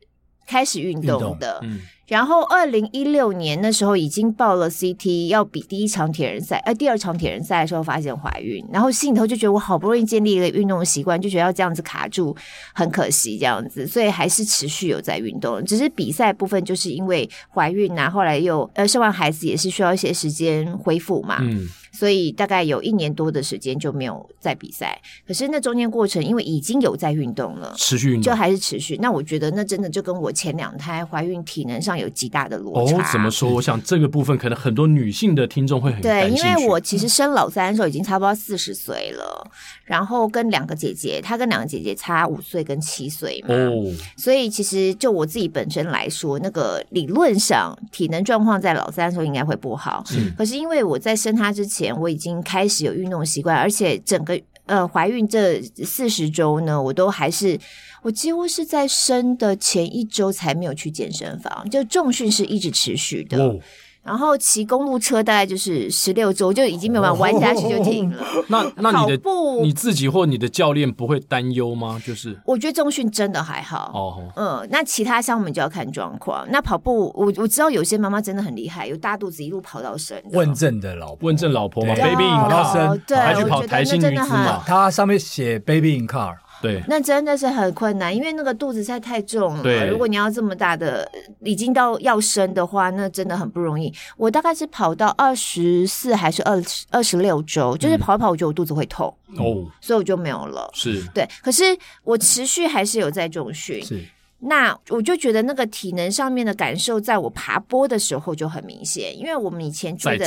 [0.47, 1.81] 开始运动的，嗯。
[2.09, 12.35] 然后，二零一六年那时候已经报了 CT，要比第一场铁人赛，呃，第二场铁人赛的时候发现怀孕，然后心里头就觉得我好不容易建立一个运动习惯，就觉得要这样子卡住，
[12.73, 21.39] 很可惜这样子，所以还是持续有在运动，只是比赛部分就是因为怀孕呐、啊，后来又呃生完孩子也是需要一些时间恢复嘛。
[21.43, 21.69] 嗯。
[21.99, 28.97] 所以大概有一年多的时间就没有在比赛，可是那中间过程因为已经有在运动了，持续运动就还是持续。
[28.99, 32.99] 那我觉得那真的就跟我前两胎怀孕体能上有极大的落差。
[32.99, 33.51] 哦，怎么说？
[33.51, 39.51] 我想这个部分可能很多女性的听众会很对，因为我其实生老三的时候已经差不多四十岁了，嗯、
[39.87, 51.88] 然后跟两个姐姐，她跟两个姐姐差五岁跟七岁嘛，哦，所以其实就我自己本身来说，那个理论上体能状况在老三的时候应该会不好，嗯，可是因为我在生她之前。
[51.97, 57.59] 我已经开始有运动习惯，而且整个呃怀孕这四十周呢，我都还是
[58.03, 63.57] 我几乎是在生的前一周才没有去健身房，就重训是一直持续的。
[64.03, 68.25] 然后骑公路车大概就是十六周就已经没有办法弯下去就停了。
[68.49, 69.23] 那那你的
[69.63, 72.01] 你自己或你的教练不会担忧吗？
[72.05, 73.91] 就是我觉得中训真的还好。
[73.93, 76.47] 哦，嗯，那其他项目就要看状况。
[76.51, 80.17] 那跑步，我我知道有些妈妈真的很厉害，有大肚子一路跑到生。
[80.33, 86.35] 问政的老婆，问政老婆嘛，Baby in car，对，还去跑台新女子嘛，它上面写 Baby in car。
[86.61, 89.63] 对，那真的是很困难，因为那个肚子实在太重了。
[89.63, 93.93] 对，如果你要这么大的，已经到要生的话，那真的很不容易。
[94.17, 100.71] 我大概是跑到二十四还是二十二十六周，就是跑一跑，我觉得我肚子会痛哦，所以我就没有了。
[100.75, 101.65] 是对，可是
[102.05, 103.83] 我持续还是有在重训。
[103.85, 104.05] 是。
[104.41, 110.27] 那我就觉得那个体能上面的感受，在我爬坡的时候就很明显，因为我们以前住的，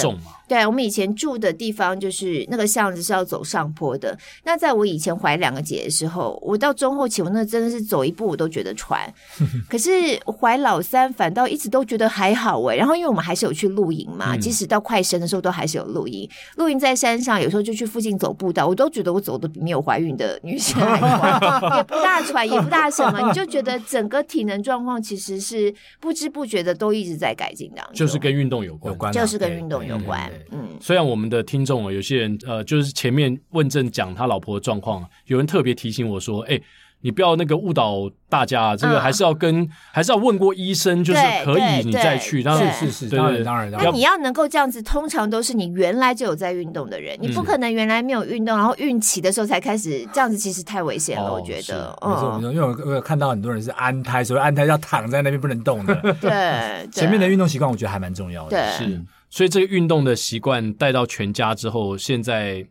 [0.49, 4.17] 对，我们以前住的地方就是那个巷子是要走上坡的。
[4.43, 9.01] 那在我以前怀两个姐的时候，我到中后期，我那真的是走一步我都觉得喘。
[9.69, 9.91] 可是
[10.25, 12.75] 怀老三反倒一直都觉得还好哎。
[12.75, 16.29] 然后因为我们还是有去露营嘛，即使到快生的时候都还是有露营。
[16.57, 24.00] 露营在山上，有时候就去附近走步道，我都觉得我走的比没有怀孕的女生还快， 也不大喘，也不大什么，你就觉得整。
[24.01, 30.31] 整个体能状况其实是不知不觉的都一直在改进当中，就是跟运动有关，有关就是跟运动有关。
[30.49, 36.59] 嗯，虽然我们的听众啊，有些人呃，就是前面问政讲他老婆的状况，有人特别提醒我说，哎。
[37.01, 42.43] 你不要那个误导大家，这个还是要跟，还是要问过医生，就是可以你再去。
[42.43, 43.71] 当然，是是是，当然当然。
[43.71, 51.33] 那你要能够这样子，通常都是你原来就有在运动的人，你不可能原来没有运动，然后孕期的时候才开始这样子，其实太危险了。
[51.33, 54.77] 我觉得，没错没错，因为我有看到很多人是安胎，所以安胎要。
[54.81, 55.95] 躺在那边不能动的。
[56.19, 58.49] 对，前面的运动习惯我觉得还蛮重要。
[58.49, 58.49] 的。
[58.49, 62.65] 对，是，所以这个运动的习惯带到全家之后，现在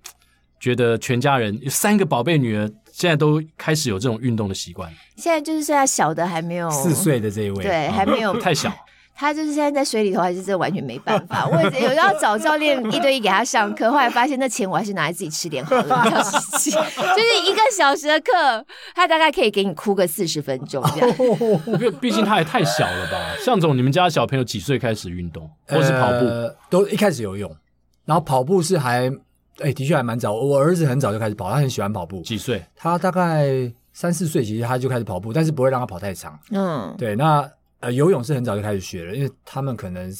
[0.58, 2.68] 觉得全家人有三个宝贝女儿。
[3.00, 4.92] 现在都开始有这种运动的习惯。
[5.16, 8.70] 现在就是现在小的还没有四岁的这一位，对，还没有 太小。
[9.14, 11.46] 他就是现在在水里头，还是真的完全没办法。
[11.46, 16.04] 我有要找教练一对一给他上课，后来发现那钱我还是拿来自己吃点好了。
[16.12, 21.16] 就是一个小时的课，他大概可以给你哭个四十分钟这样。
[22.00, 23.18] 毕竟他也太小了吧？
[23.42, 26.26] 向总，你们家小朋友几岁开始运动，或是跑步？
[26.26, 27.54] 呃、都一开始游泳，
[28.04, 29.10] 然后跑步是还
[29.60, 30.34] 哎、欸，的确还蛮早。
[30.34, 32.20] 我儿子很早就开始跑，他很喜欢跑步。
[32.22, 32.62] 几岁？
[32.74, 36.38] 他大概三四岁，其实他就开始跑步，但是不会让他跑太长。
[36.50, 37.50] 嗯，对，那。
[37.80, 40.14] 呃，游泳是很早就开始学了，因为他们可能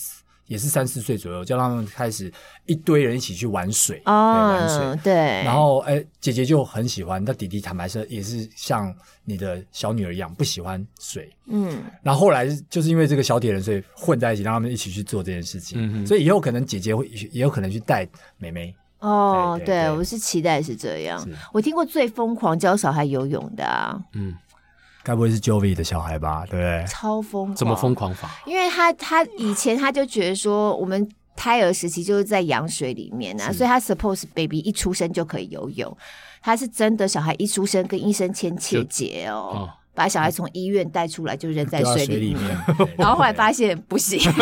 [0.46, 2.32] 也是三四岁左右，叫他们开始
[2.64, 5.14] 一堆人一起去玩水，哦、对玩水，对。
[5.44, 8.90] 然后，哎、欸，姐姐就很喜欢，但弟弟坦白说也是像
[9.26, 11.84] 你的小女儿一样不喜欢水，嗯。
[12.02, 15.78] 然后后来就是因为这个小铁人，所以混在一起，让他们一起去做这件事情。
[15.78, 16.06] 嗯哼。
[16.06, 18.74] 所以以后可能姐姐会也有可能去带妹妹。
[19.00, 21.18] 哦，对，对，对，对，我是期待是这样。
[21.20, 24.34] 是我听过最疯狂教小孩游泳的啊，嗯。
[25.02, 26.44] 该不会是 Jovi 的小孩吧？
[26.44, 26.84] 对不对？
[26.86, 27.56] 超疯狂！
[27.56, 28.30] 怎么疯狂法？
[28.44, 35.96] 因为他他以前他就觉得说，我们胎儿时期就是在羊水里面啊，所以他 suppose baby 一出生就可以游泳。
[36.42, 39.70] 他是真的小孩一出生跟医生签切结哦，哦
[40.00, 44.18] 把小孩从医院带出来就扔在水里面，面 然后后来发现不行。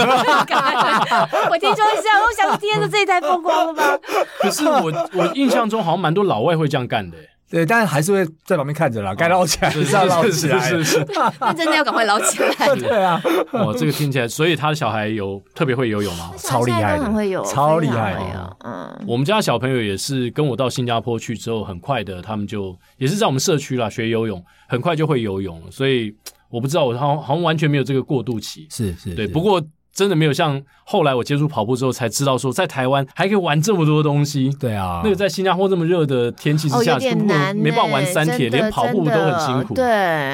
[1.51, 3.99] 我听说是这样，我想说天哪，这也太疯狂了吧？
[4.39, 7.17] 可是我我印象中好像蛮多老外会这样干的。
[7.51, 11.07] 对，但是还是会在旁边看着啦，该捞起来是要捞起来，是是是，
[11.41, 12.51] 那真的要赶快捞起来。
[12.77, 13.21] 对啊，
[13.53, 16.31] 哇，这个听起来，所以他的小孩有特别会游泳吗？
[16.37, 18.57] 超厉害的，很会游，超厉害的。
[18.65, 25.63] 嗯，我们家小朋友也是跟我到新加坡去之后，很快的，他们就也是在我们社区啦学游泳，很快就会游泳。
[25.71, 26.15] 所以
[26.51, 28.67] 我不知道，我好像好像完全没有这个过渡期。
[28.71, 29.63] 是是，对，不过。
[29.99, 34.49] 真的没有像后来我接触跑步之后才知道说，在台湾还可以玩这么多东西。
[34.61, 39.75] 对啊，那个在新加坡这么热的天气之下，哦、根本没办法玩三铁，连跑步都很辛苦。
[39.75, 39.85] 对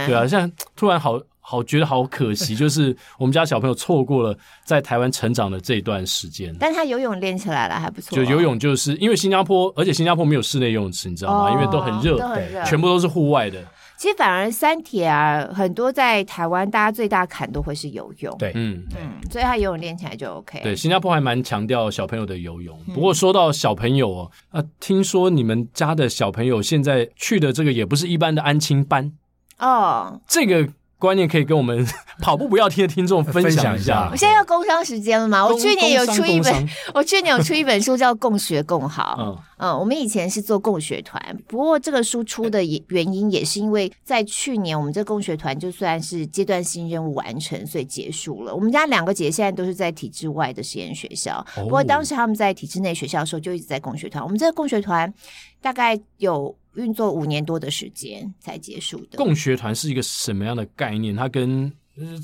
[0.07, 4.37] 对啊，现在突然好好觉得好可惜， 就是我们家小朋友错过了
[4.67, 6.55] 在台湾成长的这一段时间。
[6.61, 8.15] 但他游泳练起来了，还不错。
[8.15, 11.49] 就游泳就是因为新加坡，而且新加坡没有室内游泳池，你知道吗？
[11.49, 13.59] 哦、因为都很热，很热，全部都是户外的。
[14.05, 18.37] 其实反而三铁啊，很多在台湾，大家最大坎都会是游泳。
[18.37, 20.61] 对，嗯嗯，所以他游泳练起来就 OK。
[20.63, 22.79] 对，新加坡还蛮强调小朋友的游泳。
[22.93, 29.11] 不过说到小朋友哦，啊，听说你们家的小朋友现在去的这个也不是一般的安亲班
[29.59, 30.69] 哦，这个。
[31.05, 31.87] 观念可以跟我们
[32.23, 34.09] 跑步不要听的听众分享一下。
[34.11, 35.47] 我现在要工商时间了嘛？
[35.47, 39.17] 我去年有出一本， 我去年有出一本书叫《共学共好》。
[39.23, 48.55] 嗯嗯，我们以前是做共学团，不过这个书出的原因也是因为在去年我们这共学团就算是阶段性任务完成，所以结束了。
[48.55, 54.23] 我们家两个姐姐现在都是在体制外的实验学校，不过当时他们在体制内学校的时候就一直在共学团。
[54.23, 55.13] 我们这个共学团
[55.61, 56.55] 大概有。
[56.77, 59.17] 运作五年多的时间才结束的。
[59.17, 61.15] 共学团是一个什么样的概念？
[61.15, 61.73] 它跟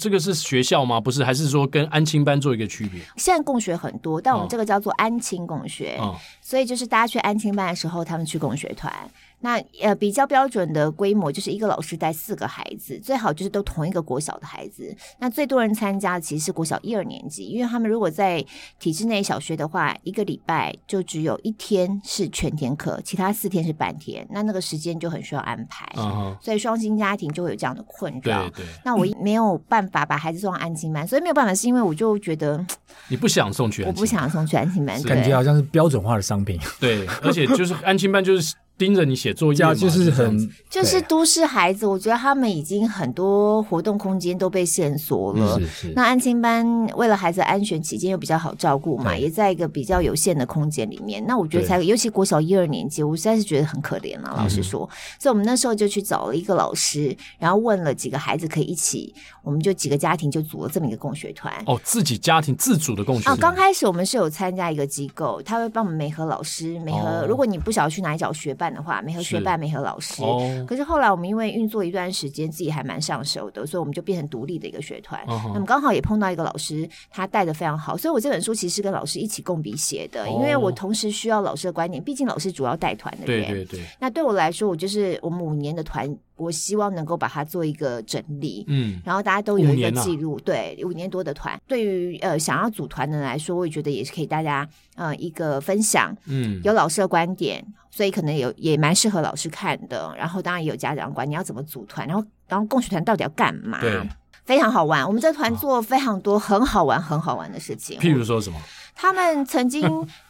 [0.01, 1.01] 这个是学校吗？
[1.01, 3.01] 不是，还是说跟安亲班做一个区别？
[3.17, 8.93] 现在共学很多，但我们这个叫做安亲共学，哦、所以就是大家去安亲班的时候，他们去共学团。
[9.41, 14.95] 那呃，比较标准的规模就是一个老师带四个孩子，最好就是都同一个国小的孩子。
[15.19, 18.45] 那最多人参加的其实是国小一二年级，因为他们如果在
[18.79, 25.87] 体制内小学的话，一个礼拜就只有一天是全天课，其他四天是半天，那那个时间就很需要安排。
[25.97, 26.41] Uh huh.
[26.43, 28.49] 所以双薪家庭就会有这样的困扰。
[28.49, 28.67] 对对。
[28.85, 32.65] 那我没有办法把孩子送到安亲班，所以没有办法，是因为我就觉得
[33.09, 36.61] 你不想送去安，我不想送去安亲班，感觉好像是标准化的商品。
[36.79, 38.55] 对，而且就是安亲班就是。
[38.81, 45.59] 盯着你写作业，就是很就是都市孩子，我觉得他们已经很多活动空间都被限缩了。
[45.59, 45.93] 是是。
[45.95, 51.23] 那安亲班为了孩子安全起见，又比较好照顾嘛，也在一个比较有限的空间里面。
[51.27, 54.35] 那我觉得才，尤其国小一二年级，我实在是觉得很可怜了。
[54.35, 61.53] 老实说，所以我们那时候就去找了一个老师，然后问了几个孩子可以一起，我们就几个家庭就组了这么一个共学团。
[61.67, 63.37] 哦，自己家庭自主的共学团。
[63.37, 67.27] 啊，刚开始我们是有参加一个机构，他会帮我们媒合老师，媒合。
[67.29, 70.23] 如果你不晓得去哪里找学伴的话，没和学伴，没和老师。
[70.23, 75.21] 哦、可是后来我们因为运作一段时间，自己还蛮上手的，所以我们就变成独立的一个学团。
[75.27, 83.49] 哦、那么刚好也碰到一个老师，他带的非常好，所以我这本书其实是跟老师一起共笔写的，哦、因为我同时需要老师的观点，毕竟老师主要带团的人。
[83.49, 83.85] 对对对。
[83.99, 88.65] 那对我来说，我就是我们五年的团，我希望能够把它做一个整理。
[88.69, 89.01] 嗯。
[89.05, 96.17] 然后大家都有一个记录，啊、对，五年多的团，对于呃想要组团的人来说，我也觉得也是可以大家呃一个分享。
[96.27, 96.61] 嗯。
[96.65, 97.65] 有老师的观点。
[97.93, 103.81] 所以可能有也蛮适合老师看的，然后当然也有家长管，你要怎么组团，然后然后共学团到底要干嘛？
[103.81, 104.01] 对，
[104.45, 105.05] 非常好玩。
[105.05, 107.99] 我们这团做非常多很好玩、很好玩的事情。
[107.99, 108.57] 譬如说什么？
[108.95, 109.83] 他们曾经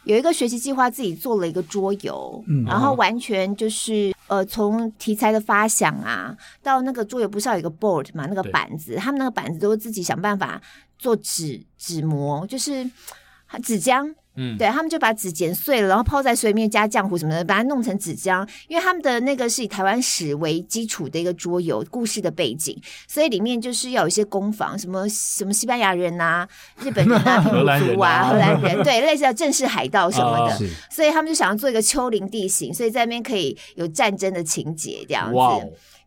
[0.05, 10.61] 有一个学习计划，自己做了一个桌游，嗯、然后完全就是呃，从题材的发想啊，到那个桌游不是要有一个 board 嘛，那个板子，他们那个板子都是自己想办法。
[10.97, 12.85] 做纸纸模，就是
[13.63, 14.13] 纸浆。
[14.35, 18.47] 嗯，对，他们就把纸剪碎了，然后泡在水里面加浆糊什么的，把它弄成纸浆。
[18.67, 26.49] 因为他们的那个是以台湾史为基础的一个桌游故事的背景，所以里面就是要有一些攻防，什么什么西班牙人呐、啊、
[26.81, 27.57] 日本人啊、 平埔
[27.93, 30.55] 族啊、荷兰人，对， 类似的正式海盗什么的。
[30.55, 35.37] 哦、所以他们就想要做一个丘陵地形，所以在那边可以有战争的情节这样子。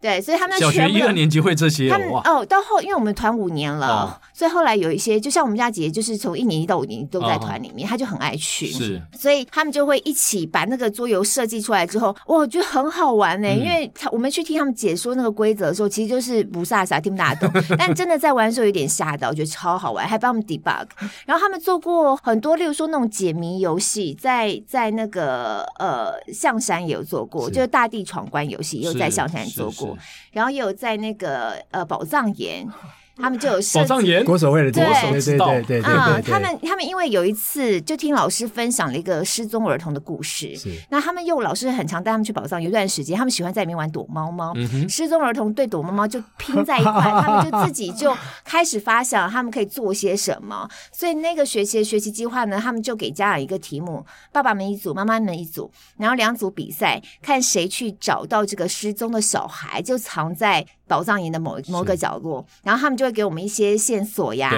[0.05, 20.86] 哇对，所以他们小学一二年级会这些，他们哦，到后因为我们团五年了，哦、所以后来有一些，就像我们家姐姐，就是从一年级到五年级都在团里面，她、哦、就很爱去，是，所以他们就会一起把那个桌游设计出来之后，我觉得很好玩呢、因为他我们去听他们解说那个规则的时候，其实就是不飒飒听不大懂， 但真的在玩的时候有点吓到，我觉得超好玩，还帮我们 debug。
[21.24, 29.93] 然后他们做过很多，例如说那种解谜游戏，在在那个呃象山也有做过，就是大地闯关游戏，也有在象山做过，
[30.32, 30.74] 然后也有。
[30.74, 32.68] 在那个呃宝藏岩。
[33.17, 34.85] 他们就有设宝藏岩国手会的对。
[34.85, 36.21] 对对对对啊！
[36.25, 40.53] 他们他们因为有一次就听老师分享了一个失踪儿童的故事，
[40.91, 46.93] 那他们又老师很常带他们去宝藏，有一段时间他们喜欢在里面玩躲猫猫，嗯、失踪儿童对躲猫猫就拼在一块，
[47.23, 50.69] 他们就自己就开始发想他们可以做些什么。
[50.93, 60.67] 所以那个学期的学习计划呢，他们就给家长一个题目：爸爸们一组，妈妈们一组，然后两组比赛，看谁去找到这个失踪的小孩，就藏在。
[60.87, 64.53] 宝藏营的某某个角落，然后他们就会给我们一些线索呀。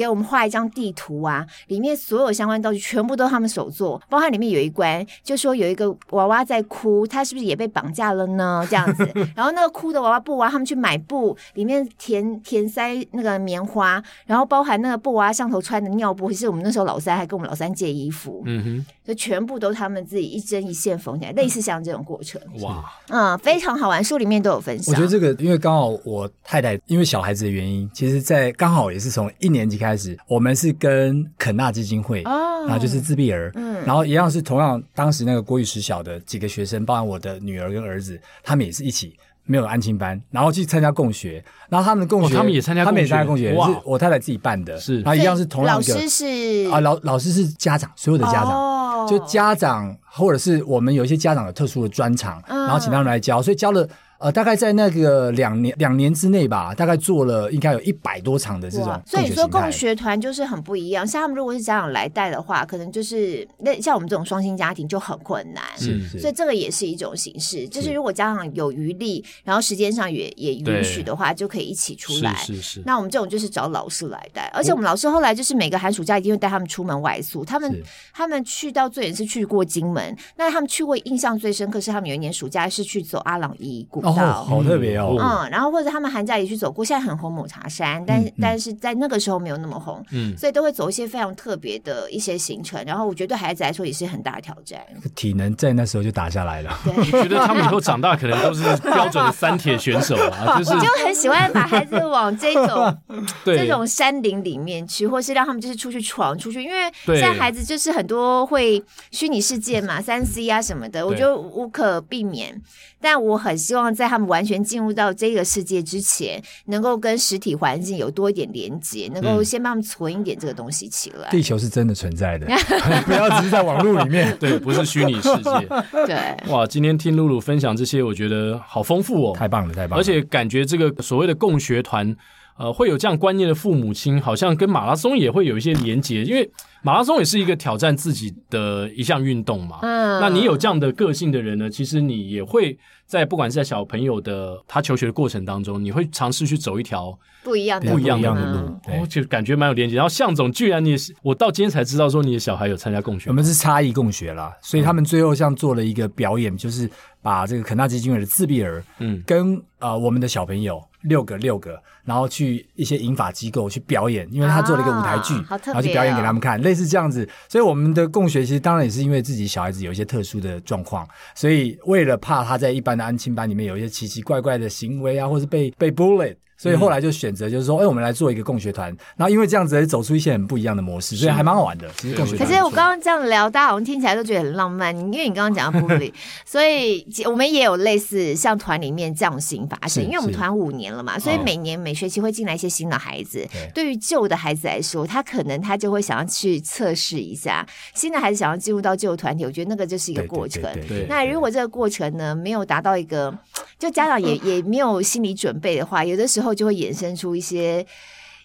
[0.00, 8.66] 给我们画一张地图啊，里面所有相关道具全部都是他们手做，包含里面有一关，就说有一个娃娃在哭，他是不是也被绑架了呢？
[8.70, 24.94] 这样子， 然后那个哭的娃娃布娃，他们去买布，里面填填塞那个棉花，然后包含那个布娃上头穿的尿布，其实我们那时候老三还跟我们老三借衣服，嗯哼，就全部都他们自己一针一线缝起来，类似像这种过程，哇，嗯，非常好玩，书里面都有分享。
[24.94, 29.89] 我觉得这个，因为刚好我太太因为小孩子的原因，其实在刚好也是从一年级开始。
[29.90, 43.68] 开始，我们是跟肯纳基金会，哦、然后就是自闭儿，嗯，然后一样是同样当时那个国语实小的几个学生，包含我的女儿跟儿子，他们也是一起没有安亲班，然后去参加共学，然后他们的共学，哦、他们也参加，他们也参加共学，哇。
[43.68, 46.70] 是我太太自己办的，是，然后一样是同样的，老师是？
[46.70, 53.88] 啊，老老师是家长，所有的家长，哦、就家长或者是我们有一些家长有特殊的专长，嗯、然后请他们来教，所以教了。
[54.20, 59.02] 呃，大概在那个两年两年之内吧，大概做了应该有一百多场的这种。
[59.06, 65.64] 所以你说共学团就是很不一样，像他们如果是家长来带的话，可能就是那像我们这种双薪家庭就很困难。
[65.78, 66.18] 是是。
[66.20, 72.34] 所以这个也是一种形式，就是如果家长有余力，然后时间上也也允许的话，就可以一起出来。
[72.34, 72.82] 是是是。
[72.84, 77.42] 那我们这种就是找老师来带，而且我们老师后来就是每个寒暑假一定会带他们出门外宿。
[77.42, 84.09] 他们他们去到最远是去过金门，那他们去过印象最深刻是他们有一年暑假是去走阿朗伊谷。
[84.12, 85.16] 哦，好特别哦。
[85.18, 92.82] 嗯，然后或者他们寒假也去走过，现在很红抹茶山，但、嗯、但是在那个时候没有那么红，嗯，所以都会走一些非常特别的一些行程。
[92.84, 94.80] 然后我觉得对孩子来说也是很大的挑战，
[95.14, 96.78] 体能在那时候就打下来了。
[96.84, 102.96] 对，我觉得他们以后长大可能都是标准的三铁选手啊， 就是就很喜欢把孩子往这种
[103.44, 112.60] 这种山林里面去，或是让他们就是出去闯出去，因为现在孩子就是很多会虚拟世界嘛，三 C 啊什么的，我觉得无可避免。
[113.02, 121.28] 但我很希望在他们完全进入到这个世界之前，能够跟实体环境有多一点连接，能够先帮他们存一点这个东西起来。
[121.28, 122.46] 地球是真的存在的，
[123.04, 124.34] 不要只是在网络里面。
[124.40, 125.50] 对，不是虚拟世界。
[126.06, 130.00] 对，哇，今天听露露分享这些，我觉得好丰富哦，太棒了，太棒了。
[130.00, 132.16] 而且感觉这个所谓的共学团，
[132.60, 136.50] 呃，会有这样观念的父母亲，好像跟马拉松也会有一些连接，因为。
[136.82, 139.80] 马拉松也是一个挑战自己的一项运动嘛。
[139.82, 141.68] 嗯，那你有这样的个性的人呢？
[141.68, 148.58] 其实你也会在不管是在小朋友的他求学的过程当中，你会尝试去走一条不一样的不一样的路，
[148.88, 149.94] 哦，就感觉蛮有连接。
[149.94, 153.28] 然后向总居然你也是，我到今天才知道说你的小孩有参加共学。
[153.28, 156.90] 我们是差异共学啦，所以他们最后像做了一个表演，就是
[157.20, 165.34] 把这个肯纳基金会的自闭儿，嗯，跟呃我们的小朋友六个六个，然后去一些影法机构去表演，因为他做了一个舞台剧，
[165.66, 166.60] 然后去表演给他们看。
[166.60, 176.36] 类似这样子，所以我们的共学其实当然也是因为自己小孩子有一些特殊的状况，所以为了怕他在一般的安亲班里面有一些奇奇怪怪的行为啊，或是被被 bullied。
[176.60, 181.88] 所以后来就选择就是说，哎，我们来做一个共学团，然后因为这样子走出一些很不一样的模式，所以还蛮好玩的。
[181.96, 182.46] 其实共学团。
[182.46, 186.12] 可是我刚刚这样聊，大家好像听起来都觉得很浪漫，因为你刚刚讲到 bully，
[186.44, 190.04] 所以我们也有类似像团里面这样的事情发生。
[190.04, 193.42] 因为我们团五年了嘛，所以每年每学期会进来一些新的孩子。
[193.74, 200.62] 对于旧的孩子来说，他可能他就会想要去测试一下新的孩子想要进入到旧团体，我觉得那个就是一个过程。
[201.08, 203.34] 那如果这个过程呢没有达到一个，
[203.78, 206.49] 就家长也 也没有心理准备的话，有的时候。
[206.54, 207.84] 就会衍生出一些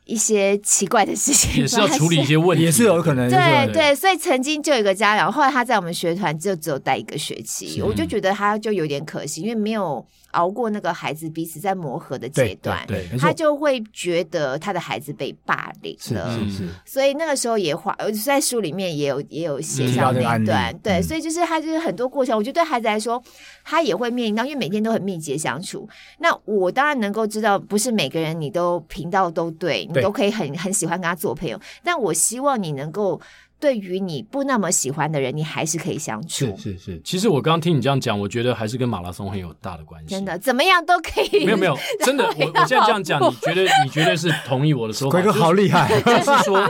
[0.06, 3.30] 一些奇怪的事情，也是要处理一些问题，也是有可能。
[3.30, 10.06] 对对，所以曾经就有一个家长，后来他在我们学团就只有待一个学期，我就觉得他就有点可惜，因为没有
[10.36, 16.68] 熬过那个孩子彼此在磨合的阶段，对，他就会觉得他的孩子被霸凌了，是是。
[16.86, 23.22] 所以那个时候也画，在书里面也有也有写到那一段，对，所以就是他就是很多过程，我觉得对孩子来说，
[23.64, 25.88] 他也会面临到，因为每天都很密集的相处。
[26.20, 29.86] 那我当然能够知道，不是每个人你都频道都对。
[29.86, 33.22] 你都可以很很喜欢跟他做朋友，但我希望你能够
[33.60, 36.46] 对于你不那么喜欢的人，你还是可以相处。
[36.58, 40.10] 是是是，其实我刚刚听你这样讲，我觉得还是跟马拉松很有大的关系。
[40.10, 41.46] 真的，怎么样都可以。
[41.46, 45.20] 没有没有，真的，我我现在这样讲，你觉得你绝对是同意我的说法？
[45.20, 46.68] 鬼哥好厉害，就是说，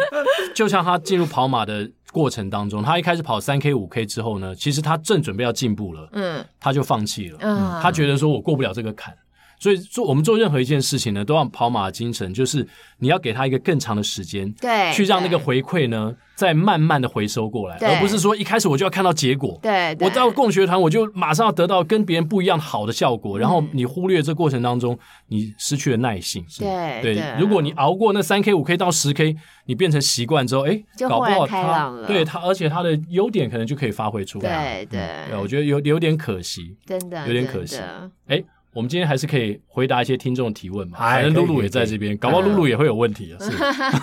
[0.53, 9.13] 就像他进入跑马的过程当中，他一开始跑三 K 五 K 之后呢，其实他正准备要进步了，嗯，他就放弃了，嗯，他觉得说我过不了这个坎。
[9.60, 12.68] 所以做我们做任何一件事情呢，都要跑马的精神，就是
[12.99, 19.58] 你要给他一个更长的时间，对，去让那个回馈呢再慢慢的回收过来，而不是说一开始我就要看到结果。
[19.62, 24.97] 对，我到共学团我就马上要得到跟别人不一样好的效果，然后你忽略这过程当中
[25.28, 26.45] 你失去了耐性。
[26.60, 29.36] 对对，如果你熬过那三 K 五 K 到十 K，
[29.66, 34.86] 你变成习惯之后，哎，搞不好他对他，而且他的优点可能就可以发挥出来。
[34.86, 34.99] 对
[35.32, 37.80] 对，我觉得有有点可惜，真的有点可惜。
[38.28, 38.43] 哎。
[38.76, 40.97] 我们今天还是可以回答一些听众的提问嘛？
[40.99, 43.39] 反正露露也在这边，搞不好露露也会有问题啊。
[43.39, 43.49] 是，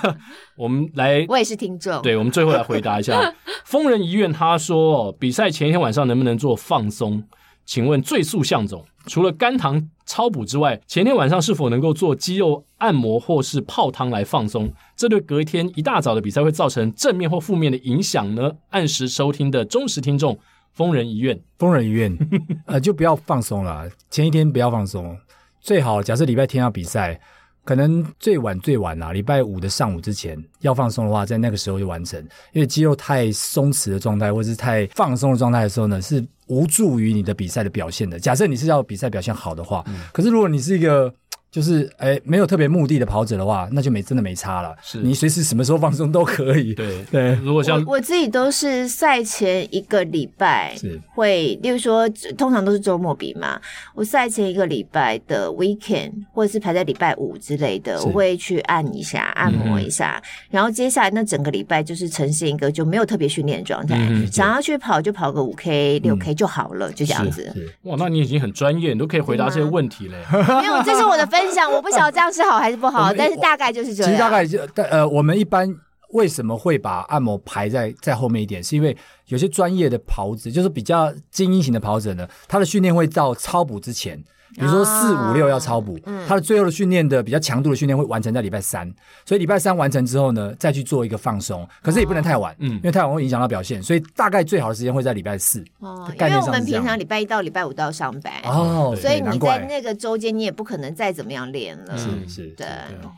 [0.57, 2.01] 我们来，我也是听众。
[2.01, 3.35] 对，我们最后来回答一下。
[3.67, 7.23] 疯人遗愿他说，比赛前一天晚上能不能做放松？
[7.67, 14.73] 请问最速向总，除了肝糖超补之外，前天晚上是否能够做肌肉按摩或是泡汤来放松？
[14.97, 18.51] 这对隔一天一大早的比赛会造成正面或负面的影响呢？
[18.71, 20.39] 按时收听的忠实听众。
[20.75, 22.17] 疯人医院，疯人医院，
[22.67, 23.89] 呃，就不要放松了。
[24.11, 25.17] 前一天不要放松，
[25.61, 27.21] 最好假设礼拜天要比赛，
[27.65, 32.19] 可能最晚最晚啊，礼拜五的上午之前要放松的话，在那个时候就完成。
[32.53, 38.19] 因为肌肉太松弛的状态，或者是太放松的状态的时候呢，是无助于你的比赛的表现的。
[38.19, 41.15] 假设你是要比赛表现好的话，嗯、可是如果你是一个。
[41.53, 44.75] 就是诶，没有特别目的的跑者的话，那就没真的没差了。
[44.83, 44.97] 是。
[45.01, 46.73] 你随时什么时候放松都可以。
[46.73, 47.05] 对。
[47.11, 50.99] 对，如果像我，我自己都是赛前一个礼拜是。
[51.15, 53.61] 会，例如说通常都是周末比嘛，
[53.95, 67.55] 我赛前一个礼拜的 weekend 或者是排在礼拜五之类的，我会去按一下、按摩一下，嗯、然后接下来那整个礼拜就是呈现一个就没有特别训练的状态，嗯、想要去跑就跑个五 K、六 K 就好了，嗯、就这样子。
[67.83, 70.17] 哇，那你已经很专业，你都可以回答这些问题嘞。
[70.33, 71.42] 没有，这是我的分。
[71.43, 74.11] 分享 我不晓得这样是好还是不好，但是大概就是这样。
[74.11, 74.59] 其实大概就
[74.91, 75.69] 呃，我们一般
[76.11, 84.23] 为什么会把按摩排在在后面一点，是因为有些专业的跑者，就是比较精英型的跑者呢，他的训练会到超补之前。
[84.55, 88.87] 比如说四五六要超补，嗯、他的最后的训练的比较强度的训练会完成在礼拜三，
[89.25, 95.65] 所以礼拜三完成之后呢，再去做一个放松，可是也不能太晚，嗯，因为太晚会影响到表现，所以大概最好的时间会在礼拜四。
[95.81, 102.67] 哦，因为我们平常礼拜一到礼拜五都要上班，哦，所以你在那个周间你也不可能再怎么样练了，是是，对，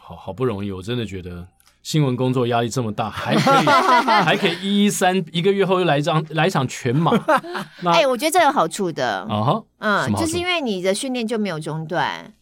[0.00, 1.46] 好好不容易，我真的觉得。
[1.84, 3.64] 新闻工作压力这么大，还可以
[4.24, 7.12] 还可以一一三一个月后又来一张来一场全马，
[7.84, 12.32] 哎、欸，我觉得这有好处的啊哈，嗯，就是因为你的训练就没有中断。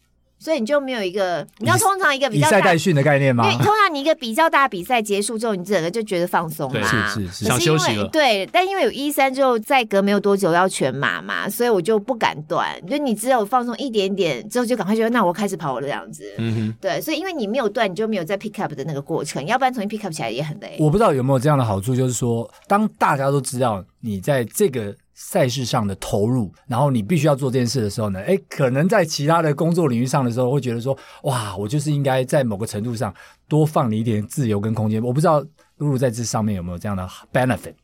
[0.43, 3.45] 所以你就没有一个，你知道通常一个比较以赛代训的概念吗？
[3.45, 8.09] 因为通常你一个比较大比赛结束之后，你整个就觉得放松嘛，是是是，想休息了。
[8.09, 12.75] 对，但因为有一三之后再隔没有多久要全马嘛，所以我就不敢断。
[12.89, 16.25] 就你只有放松一点点之后，就赶快觉得那我开始跑了这样子。
[16.39, 20.77] 嗯哼，对，所以因为你没有断，你就没有在 pick up 的那个过程，要不然重新 pick up 起来也很累。
[20.81, 24.93] 我不知道有没有这样的好处，就是说，当大家都知道你在这个。
[25.15, 33.15] 赛事上的投入，然后你必须要做这件事的时候呢，诶，可能在其他的工作领域上的时候，会觉得说，哇，我就是应该在某个程度上
[33.47, 35.03] 多放你一点自由跟空间。
[35.03, 35.41] 我不知道
[35.77, 37.75] 露露在这上面有没有这样的 benefit。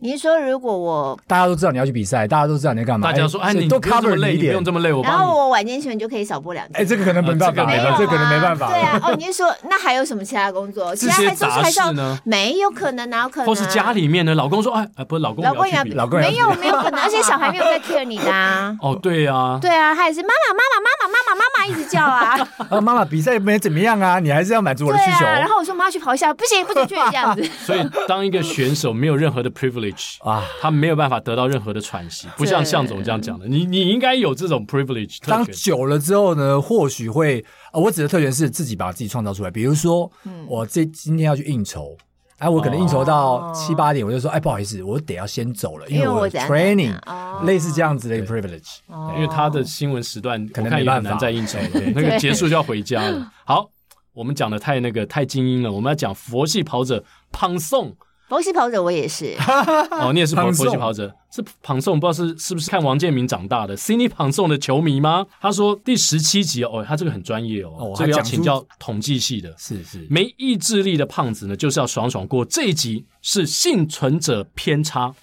[0.00, 3.10] 你是说，如果我大家都知道你要去比赛，大家都知道你在干嘛？
[3.10, 6.80] 大家说，哎，你都 cover 累，你不用这么累，我然后我晚间训就可以少播两天。
[6.80, 7.66] 哎，这个可能没办法，
[7.98, 8.68] 这个可能没办法。
[8.68, 10.94] 对啊，哦，你是说那还有什么其他工作？
[10.94, 12.16] 其他还是还是呢？
[12.24, 13.46] 没有可能，哪有可能？
[13.46, 14.36] 或是家里面呢？
[14.36, 18.76] 老公说，哎，不是老公，老公也老公没有没有可能， 而且小孩没有在 care 你的啊。
[18.80, 22.38] 哦，对啊，对啊，他也是妈妈妈妈妈妈妈妈妈妈一直叫啊。
[22.70, 25.24] 啊，妈妈比赛没怎么样啊，你还是要满足我的需求。
[25.24, 27.42] 然后我说妈去跑一下，不行不准，去这样子。
[27.66, 29.87] 所以当一个选手没有任何的 privilege
[30.20, 30.44] 啊。
[30.60, 33.46] 他没有办法得到任何的喘息，不像向总这样讲的。
[33.46, 35.18] 你你应该有这种 privilege。
[35.26, 39.50] 当久了之后呢，或许会，呃，我指的特权是自己把自己创造出来。
[39.50, 41.96] 比如说，嗯，我这今天要去应酬，
[42.38, 46.96] 哎，我可能应酬到七八点，我就说，哎，不好意思，我得要先走了，因为我 training，
[47.44, 48.78] 类似这样子的 privilege。
[49.14, 53.32] 因为他的新闻时段可能也很难再应酬了， 那个结束就要回家了。
[53.44, 53.70] 好。
[54.14, 57.96] 我们讲的太那个太精英了，我们要讲佛系跑者胖宋。
[58.28, 59.34] 佛系跑者我也是，
[59.90, 65.24] 哦，你也是佛系跑者，是胖宋，不知道是是不是看王建民长大的，Cindy 胖宋的球迷吗？
[65.40, 72.44] 他说第十七集哦，他这个很专业哦，这个要请教统计系的，是是，没意志力的胖子呢，就是要爽爽过。
[72.44, 75.14] 这一集是幸存者偏差，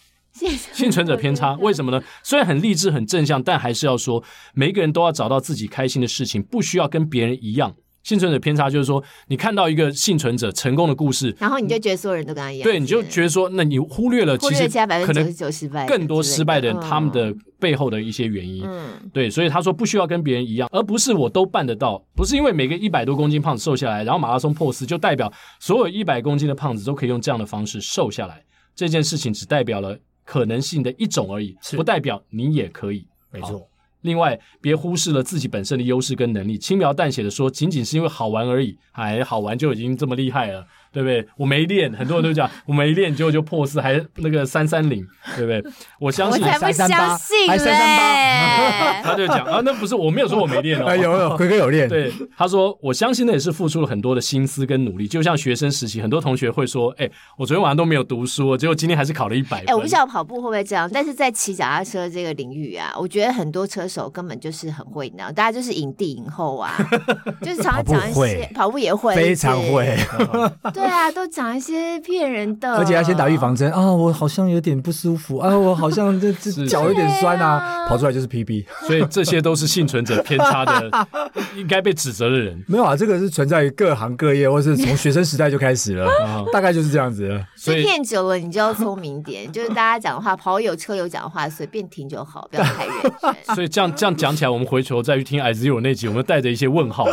[0.73, 2.03] 幸存者偏差，为什么呢？
[2.23, 4.23] 虽然很励志很正向，但还是要说，
[4.55, 7.75] 每一个人都要找到自己开心的事情，不需要跟别人一样。
[8.05, 14.69] 幸存者偏差就是说，你看到一个幸存者成功的故事，然后你就觉得所有人都跟他一样，对，你就觉得说，那你忽略了其实
[15.03, 15.33] 可能
[15.87, 18.63] 更多失败的人他们的背后的一些原因。
[18.63, 28.39] 嗯，对，所以他说不需要跟别人一样，而不是我都办得到，不是因为每个一百多公斤胖子瘦下来，然后马拉松破四，就代表所有一百公斤的胖子都可以用这样的方式瘦下来。
[28.75, 33.07] 这件事情只代表了可能性的一种而已，不代表你也可以。
[33.31, 33.67] 没错。
[34.05, 40.67] 另外，别忽视了自己本身的优势跟能力，轻描淡写的说，仅仅是因为好玩而已，哎，好玩就已经这么厉害了。
[40.95, 41.27] 对不对？
[41.35, 45.61] 我没练，很多人都讲我没练，结果就破四，还那个三三零，对不对？
[45.99, 47.17] 我相信，三三八，
[47.49, 49.01] 还三三八！
[49.03, 51.89] 他就讲啊，那不是我没有说我没练哦，有有辉哥有练。
[51.89, 59.65] 对，他说我相信那也是付出了很多的心思跟努力，就像学生时期，很多同学会说，哎，我昨天晚上都没有读书，结果今天还是考了一百分。
[59.67, 66.73] 哎，我不知道跑步会不会这样，但是在骑脚踏车这个领域啊，我觉得很多车手根本就是很会那样，大家就是影帝影后啊，
[67.43, 69.97] 就是常常讲一些跑步也会，非常会，
[70.73, 70.84] 对。
[70.85, 73.91] 对啊，都讲一些骗人的，而且要先打预防针啊！
[73.91, 81.07] 我好像有点不舒服啊，我好像这这脚有点酸啊，跑出来就是 PB，所以这些都是幸存者偏差的，
[81.57, 82.63] 应该被指责的人。
[82.67, 86.09] 没有啊，这个是存在于各行各业，或是从学生时代就开始了，
[86.53, 87.43] 大概就是这样子。
[87.55, 93.35] 所以骗久了，你就要聪明点，就是大家讲的话，跑友车友讲的话，随便听就好，不要太认真。
[93.55, 97.05] 所以这样这样讲起来，我们回头再去听 IZero 那集，我们带着一些问号，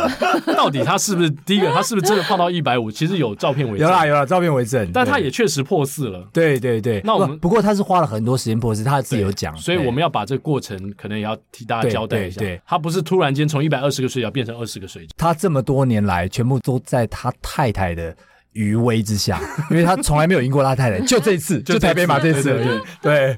[0.55, 1.73] 到底他是不是第一个？
[1.73, 2.91] 他是不是真的胖到一百五？
[2.91, 3.87] 其实有照片为证。
[4.07, 6.27] 有啦照片为证，但他也确实破四了。
[6.33, 12.39] 对对对，那我们不过他是花了很多时间破四，他自己有讲，所以我们要把这个过程可能也要替大家交代一下。
[12.39, 18.15] 对，他不是突然间从一百二十个水饺变成二十个水饺，他这么多年来全部都在他太太的
[18.53, 19.39] 余威之下，
[19.71, 22.53] 因为他从来没有赢过他太太，就这次，就台北马这次。
[22.53, 23.37] 对对，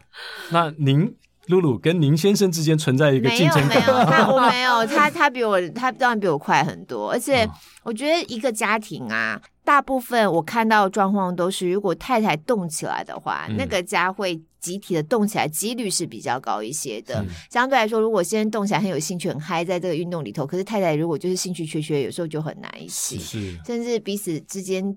[0.49, 1.11] 那您
[1.47, 3.67] 露露跟宁先生之间存在一个竞争？
[3.67, 7.47] 没有， 没有，他我没有，他他比我，他当然比我快很多，而且
[7.83, 9.41] 我觉得一个家庭啊。
[9.63, 17.19] 大部分我看到的状况都是，如果太太动起来的话，嗯、那个家会集体的动起来，几率是比较高一些的。
[17.21, 24.95] 嗯、相对来说，如果先生动起来很有兴趣、很嗨，在这个运动里头，可是太太如果就是兴趣缺缺，有时候就很难一些，是甚至彼此之间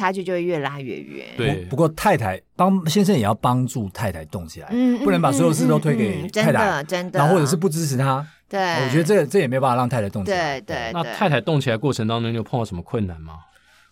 [0.00, 1.26] 差距就会越拉越远。
[1.36, 8.26] 对，不过太太帮先生也要帮助太太动起来，嗯，不能把所有事都推给太太，嗯嗯嗯、真的，真的，然后或者是不支持他。
[8.48, 10.58] 对，我觉得这这也没办法让太太动起来。
[10.58, 13.34] 对对，那太太动起来过程当中，你有碰到什么困难吗？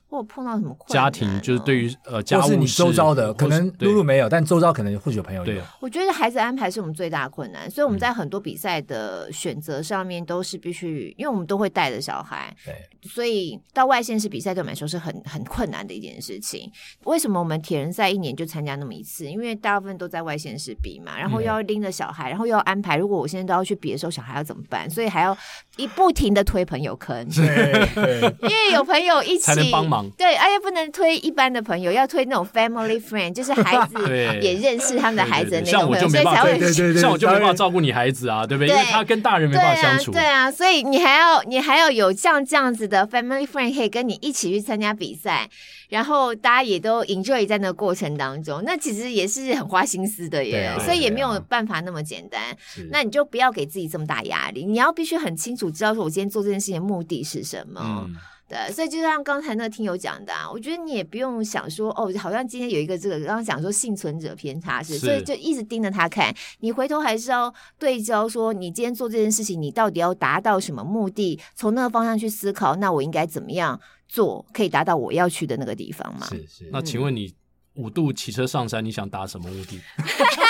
[0.08, 1.04] 或碰到什么困难？
[1.04, 5.62] 家庭就是对于呃，家务是你周遭的，可能露露没有，但周遭可能或许有朋友有。
[5.80, 12.74] 我觉得孩子安排是我们最大的困难，所以我们在很多比赛的选择上面都是必须，因为我们都会带着小孩，对，
[13.08, 16.70] 所以到外县市比赛对我们来说是很很困难的一件事情。
[17.04, 19.26] 为什么我们铁人赛一年就参加那么一次？
[19.26, 22.96] 因为大部分都在外县市比嘛，然后又要拎着小孩，然后又要安排。
[22.96, 24.88] 如果我现在都要去比的时候，小孩要怎么办？
[24.88, 25.36] 所以还要
[25.78, 30.06] 一不停的推朋友坑， 对，因为有朋友一起才能帮忙。
[30.18, 30.88] 对，而且不能。
[30.90, 33.94] 推一般的朋友，要推那种 family friend，就是孩子
[34.42, 38.68] 也认识他们的孩子的那种朋友，所以才会像我就没办法照顾你孩子啊，对不对？
[38.68, 40.10] 因为他跟大人没办法相处。
[40.10, 45.48] 对啊，所以你还要你还要有像这样子的 family friend 可以跟你一起去参加比赛，
[45.88, 52.56] 然后大家也都 enjoy 在那个过程当中，那其实也是很花心思的耶，所以也没有办法那么简单。
[52.90, 58.08] 那你就不要给自己这么大压力，你要必须很清楚知道说，我今天做这件事情的目的是什么。
[58.48, 66.34] 对，所以就像刚才那个听友讲的，啊，我觉得你也不用想说哦，好像今天有一个这个刚刚讲说幸存者偏差是，是所以就一直盯着他看。
[66.60, 71.38] 你回头还是要对焦，说你今天做这件事情，你到底要达到什么目的？
[71.54, 73.78] 从那个方向去思考，那我应该怎么样
[74.08, 76.26] 做，可以达到我要去的那个地方嘛？
[76.30, 76.70] 是是。
[76.72, 77.34] 那请问你
[77.74, 79.78] 五度骑车上山，你想达什么目的？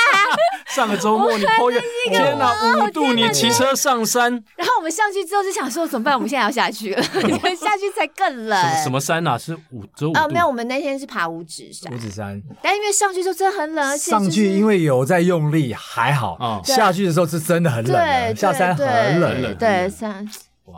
[0.75, 2.53] 上个周末你跑远，天哪，
[2.85, 6.15] 五度你骑车上山，然后我们上去之后就想说怎么办？
[6.15, 8.83] 我们现在要下去了，下去才更冷。
[8.83, 9.39] 什么山啊？
[9.39, 10.29] 是五周五啊？
[10.29, 11.93] 没有，我们那天是爬五指山。
[11.93, 20.27] 五指山，但因为上去就真的很冷，而且上去因为有在用力还好，下去的时候是真的很冷，下山很冷，对，山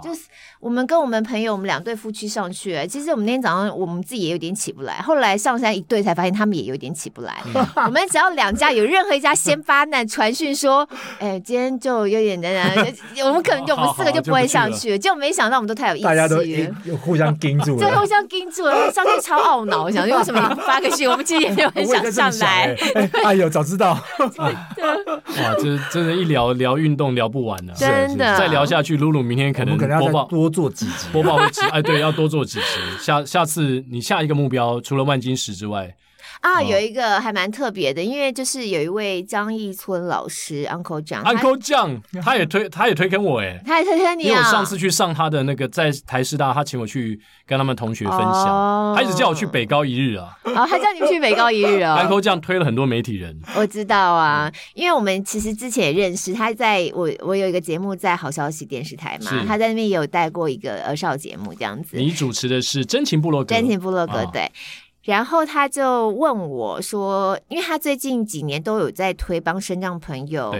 [0.03, 0.22] 就是
[0.61, 7.39] 我们跟我们朋友，我们两对夫妻上去，其实我们那天早上我们自己也有点起不来，后来上山一对才发现他们也有点起不来。
[7.55, 10.87] 嗯、 我们只要两家有任何一家先发难传讯说，
[11.19, 12.77] 哎，今天就有点难，
[13.25, 14.99] 我们可能就我们四个就不会上去了。
[14.99, 16.37] 结果没想到我们都太有意思，大家都
[16.99, 21.09] 互相盯住了，就互相盯住了，上去超懊恼，想说为什么发个讯？
[21.09, 22.77] 我们其实也没有很想上来。
[22.95, 23.99] 哎，哎呦，早知道。
[24.37, 24.53] 哇，
[25.59, 28.37] 这真的，一聊聊运动聊不完了，真的。
[28.37, 32.66] 再聊下去，露露明天可能播报多做几集，播报会集，哎，对，要多做几集。
[33.01, 35.96] 下下次你下一个目标，除了万金石之外。
[36.41, 44.26] 啊，有一个还蛮特别的，因为就是有一位张义村老师，Uncle John，Uncle John， 他也推，他也推坑我，哎，他也推坑你啊。
[44.26, 50.34] 因为我上次去上他的那个在台师大，他请我去跟他们同学分享，他一直叫我去北高一日啊。
[50.45, 51.99] 哦，他叫你去北高一日啊。
[52.09, 61.99] Uncle John 推了很多媒体人，我知道啊，因为我们其实之前也认识，他在我我有一个节目在好消息电视台嘛，他在那边也有带过一个儿少节目这样子。
[61.99, 64.51] 你主持的是真情部落格，真情部落格，对。
[65.11, 70.55] 然后他就问我说：“因为他最近几年都有在推帮身障朋友，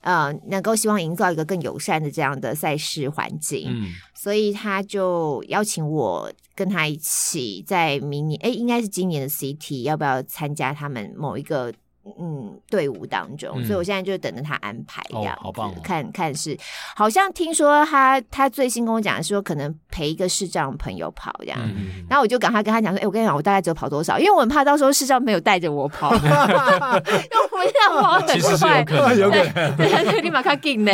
[0.00, 11.72] 呃，能够希望营造一个更友善的这样的赛事环境，嗯，所以他就邀请我跟他一起在明年，哎，应该是今年的 CT，要不要参加他们某一个？”
[12.20, 15.74] 嗯，队伍当中，嗯、所以我现在就等着他安排这样，哦、好棒、哦！
[15.82, 16.56] 看看是，
[16.94, 30.92] 好像听说他他最新跟我讲说，可能陪一个视障朋友跑这样，嗯、然后我就赶快跟他讲说，哎，我跟你讲，我大概只有跑多少，因为我很怕到时候视障朋友带着我跑， 因为我这样跑很快，其实是有可能，有可能，对 对，立马看进呢。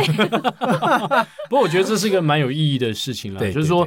[1.51, 3.87] 不过我觉得这是一个蛮有意义的事情了，就是说。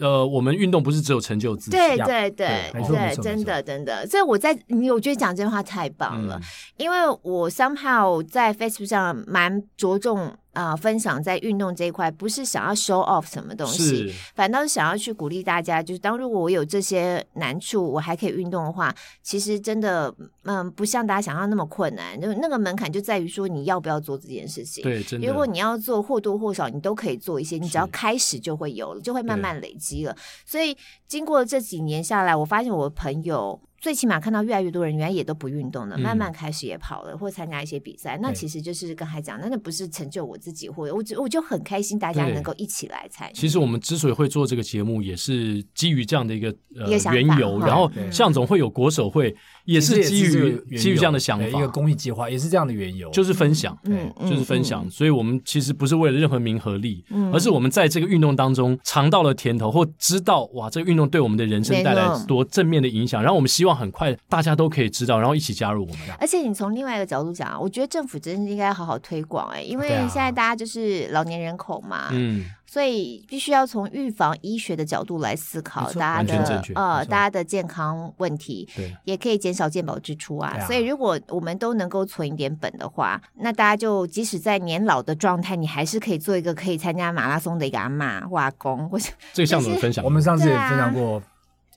[0.00, 4.06] 呃，我们运动不是只有成就自己，对对对对，真的真的。
[4.06, 6.40] 所以我在你，我觉得讲这句话太棒了，
[6.76, 10.34] 因为我 somehow 在 Facebook 上蛮着重。
[10.52, 15.82] 啊、呃，分享在运动这一块，不是想要 show off 什么东西，反倒是想要去鼓励大家。
[15.82, 20.12] 就是当如果我有这些难处，我还可以运动的话，其实真的，
[20.44, 22.20] 嗯，不像大家想象那么困难。
[22.20, 24.82] 就那个门槛就在于说你要不要做这件事情。
[24.82, 25.26] 对，真的。
[25.26, 30.16] 如果你要做，或多或少你都可以做一些，你只要开始就会有了，就会慢慢累积了。
[30.44, 30.76] 所以
[31.06, 33.60] 经过这几年下来，我发现我的朋友。
[33.80, 38.18] 最起码看到越来越多人原来也都不运动了，慢慢开始也跑了，或参加一些比赛。
[38.20, 43.32] 那其实就是刚才讲，那那不是成就我自己，或我我就很开心，大家能够一起来参与。
[43.32, 47.58] 其实我们之所以会做这个节目，也是基于这样的一个呃缘由。
[47.60, 54.88] 然后向总会有国手会，也是基于基于这样的想法，一个公益计划，也是这样的缘由，就是分享，嗯，就是分享。
[54.90, 63.22] 所以我们其实不是为了任何名和利，嗯而是我们在这个运动当中尝到了甜头，或知道哇，这个运动对我们的人生带来多正面的影响。
[63.22, 64.50] 然后我们希望很快大家。
[64.60, 65.98] 都可以知道，然后一起加入我们。
[66.18, 80.58] 而且你从另外一个角度讲啊，我觉得政府真的应该好好推广哎，因为现在大家就是老年人口嘛，嗯，所以必须要从预防医学的角度来思考大家的呃大家的健康问题，对，也可以减少健保支出啊。
[80.66, 91.22] 所以如果我们都能够存一点本的话，那大家就即使在年老的状态，你还是可以做一个可以参加马拉松的一个阿妈或阿公，或者这个项目分享，我们上次也分享过。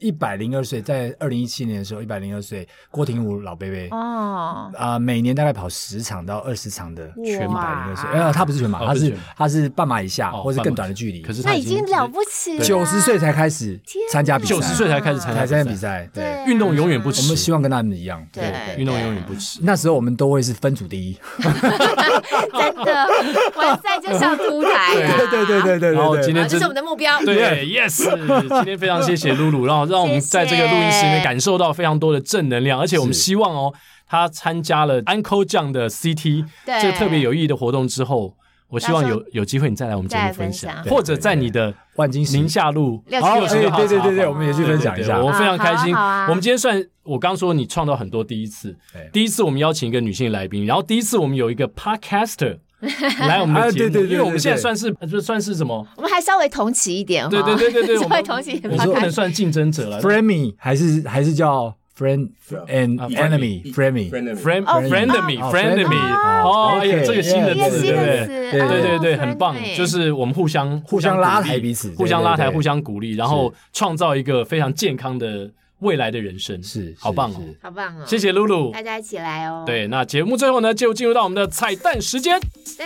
[0.03, 7.63] 一百零二岁，在二零一七年的时候，一百零二岁，郭廷武老贝贝哦，啊，每年大概跑十场到二十场的全马。
[7.63, 11.21] 一百零二岁，呃，他不是全马，他是他是半马以下或是更短的距离。
[11.21, 13.79] 可是他已经了不起了，九十岁才开始
[14.11, 16.09] 参加比赛，九十岁才开始参加比赛。
[16.13, 17.21] 对，运动永远不迟。
[17.21, 19.59] 我们希望跟他们一样，对，运动永远不迟。
[19.63, 23.07] 那时候我们都会是分组第一， 真的，
[23.55, 24.93] 完赛就上凸台。
[24.99, 25.93] 对对对对对。
[25.93, 27.17] 然后今天这是我们的目标。
[27.23, 28.03] 对，Yes，
[28.49, 30.63] 今天非常谢谢露露，然后让我们在这个。
[30.63, 33.73] 录音室里面感受到非常多的正能量，而且我们希望哦，
[34.07, 38.35] 他参加了 Uncle John 的 CT 这个特别有意义的活动之后，
[38.69, 45.93] 我希望有有机会你再来我们节目分享，或者在你的万金石宁夏路六十六号，对对对对，我们也去分享一下，我非常开心。
[45.93, 48.75] 我们今天算我刚说你创造很多第一次，
[49.11, 52.59] 第一次我们邀请一个女性来宾，然后第一次我们有一个 Podcaster。
[53.27, 55.85] 来我们的节目，因为我们现在算是就算是什么？
[55.95, 58.59] 我们还稍微同期一点，对对对对对， 稍微同期。
[58.63, 62.29] 我们不能算竞争者了，Frenemy 还是还是叫 friend
[62.67, 66.13] and enemy，Frenemy，friend friendemy，friendemy。
[66.43, 68.51] 哦，哎呀，这个新的字，对不对？
[68.51, 75.49] 对对对，很棒，就是我们互相互相拉抬彼此，互相拉抬，互相鼓励，然后创造一个非常健康的。
[75.79, 78.05] 未来的人生是好棒哦，好棒哦！
[78.07, 79.63] 谢谢露露，大家一起来哦。
[79.65, 82.39] 对，那节目最后呢，就进入到我们的彩蛋时间。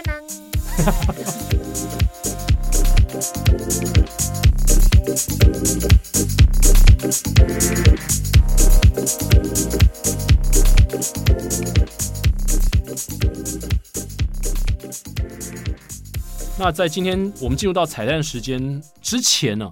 [0.03, 0.15] 当
[16.59, 19.71] 那在今天我们进入到彩蛋时间之前呢，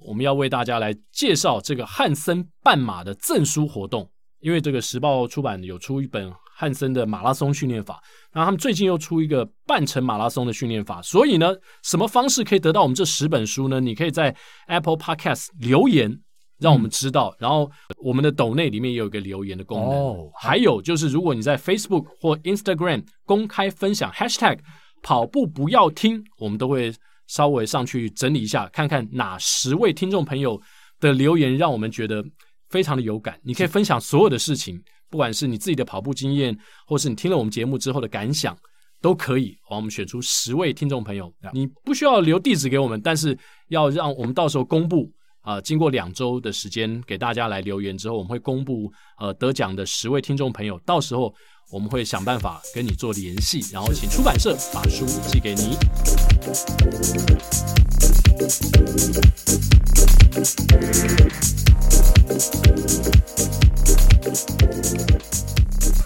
[0.00, 4.10] 我们要为大家来介绍这个汉森半马的赠书活动。
[4.40, 11.02] 因为这个时报出版有出一本汉森的马拉松训练法，然后他们最近又出一个半程马拉松的训练法。
[11.02, 13.80] 所以呢，什么方式可以得到我们这十本书呢？
[13.80, 14.34] 你可以在
[14.66, 16.18] Apple Podcast 留言，
[16.58, 17.28] 让我们知道。
[17.32, 17.70] 嗯、然后
[18.02, 19.90] 我们的抖内里面也有一个留言的功能。
[19.90, 24.58] 哦、还有就是，如果你在 Facebook 或 Instagram 公开分享 Hashtag。
[25.02, 26.92] 跑步不要听，我们都会
[27.30, 30.60] 稍微上去整理一下，看看哪十位听众朋友
[30.98, 32.24] 的留言让我们觉得
[32.70, 33.38] 非常的有感。
[33.44, 36.58] 你可以分享所有的事情，不管是你自己的跑步经验，
[36.88, 38.58] 或是你听了我们节目之后的感想，
[39.00, 39.56] 都可以。
[39.62, 45.08] 好，我们选出十位听众朋友，你不需要留地址给我们，但是要让我们到时候公布
[45.42, 51.32] 啊、呃，经过两周的时间给大家来留言之后，我们会公布呃得奖的十位听众朋友，到时候。
[51.72, 55.76] 我们会想办法跟你做联系，然后请出版社把书寄给你。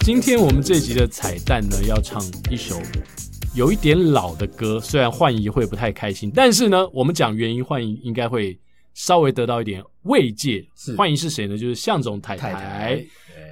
[0.01, 2.79] 今天我们这集的彩蛋呢，要唱一首
[3.55, 8.55] 有一点老的歌，虽然幻怡会不太开心，但是呢，我们讲原因，幻怡应该会
[8.93, 10.63] 稍微得到一点慰藉。
[10.75, 11.57] 是，幻怡是谁呢？
[11.57, 12.53] 就是向总太太。
[12.53, 13.05] 太太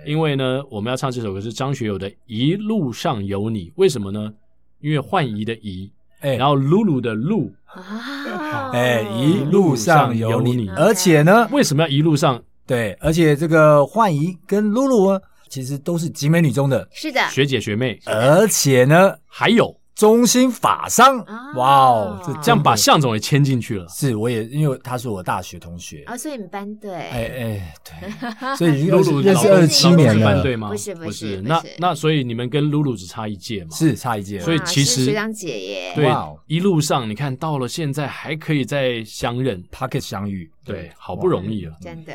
[0.06, 4.34] 因为呢，我们要唱这首歌是张学友的《一路上有你》，为什么呢？
[4.80, 12.42] 因为幻怡的怡，哎，然后露露的露，啊哎，一路上有你，而且呢，为什么要一路上？
[12.66, 19.76] 对，而且这个幻怡跟露露啊，其实都是集美女中的，是的，学姐学妹，而且呢，还有。
[19.96, 21.24] 中心法商，
[21.56, 23.88] 哇哦，这这样把向总也牵进去了。
[23.88, 26.04] 是，我也因为他是我大学同学。
[26.08, 30.70] 啊，所以你们班对，哎哎对， 所以已经认识二十七年了，班对吗？
[30.70, 33.70] 不是不是，那那所以你们跟露露只差一届嘛？
[33.76, 36.12] 是差一届，所以其实学长姐耶，对，
[36.48, 42.14] 一路上你看到了现在还可以再相认，Pocket 相遇，对，好不容易啊，真的。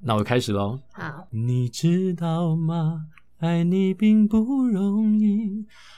[0.00, 0.78] 那我开始喽。
[0.92, 3.06] 好，你知道吗？
[3.40, 5.66] 爱你并不容易。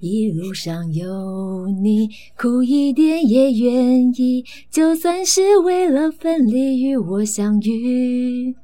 [0.00, 8.54] 一路上有你，苦一点也愿意，就算是为了分离与我相遇。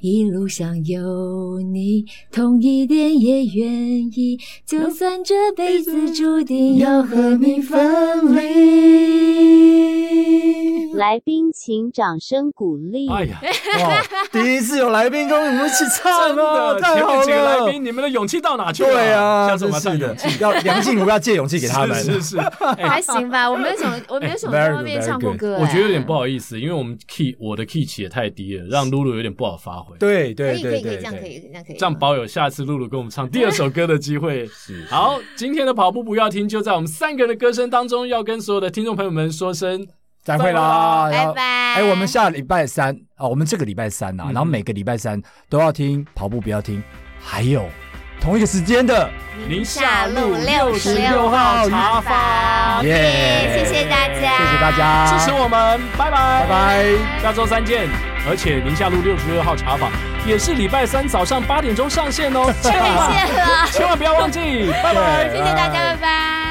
[0.00, 3.68] 一路上有你，痛一点也愿
[4.12, 8.40] 意，就算这辈子注定要和你分离。
[10.94, 13.08] 来宾请掌声鼓励。
[13.08, 13.40] 哎呀，
[13.78, 14.02] 哇！
[14.32, 17.24] 第一次有来宾跟我们一起唱 的，太好了！
[17.24, 18.92] 几个来宾，你们的勇气到哪去了？
[18.92, 21.96] 对啊，真是的，要梁静茹要借勇气给他们。
[22.02, 22.38] 是 是，
[22.78, 23.50] 还行吧。
[23.50, 25.58] 我没有什么，我没有什么 在外面唱过歌。
[25.60, 29.89] 我觉得有点不好意思，因为我们 key 我的 key 起也太低了，让露露有点不好发挥。
[29.98, 30.70] 对对对。
[30.70, 34.46] 可以可以这样可以这样可以，这样保有下次露露跟我们唱第二首歌的机会。
[34.52, 39.86] 是好，今天的跑步不要停，就在我们三个人的歌声当中，要跟所有的听众朋友们说声
[40.22, 41.42] 再会啦，拜拜。
[41.74, 46.82] 哎，我们下礼拜三啊，我们这个礼拜三呐，然后每个礼拜三都要听跑步不要听，
[47.20, 47.64] 还有
[48.20, 49.08] 同一个时间的
[49.48, 52.84] 宁夏路六十六号茶坊。
[52.84, 55.06] 耶，谢谢大家，谢谢大家。
[55.18, 56.46] 支持我们，拜拜。
[56.46, 58.09] 拜拜，下周三见。
[58.28, 59.90] 而且宁夏路六十六号茶坊
[60.26, 66.49] 也是礼拜三早上八点钟上线哦， 千万，千万不要忘记，拜拜，谢谢大家，拜拜。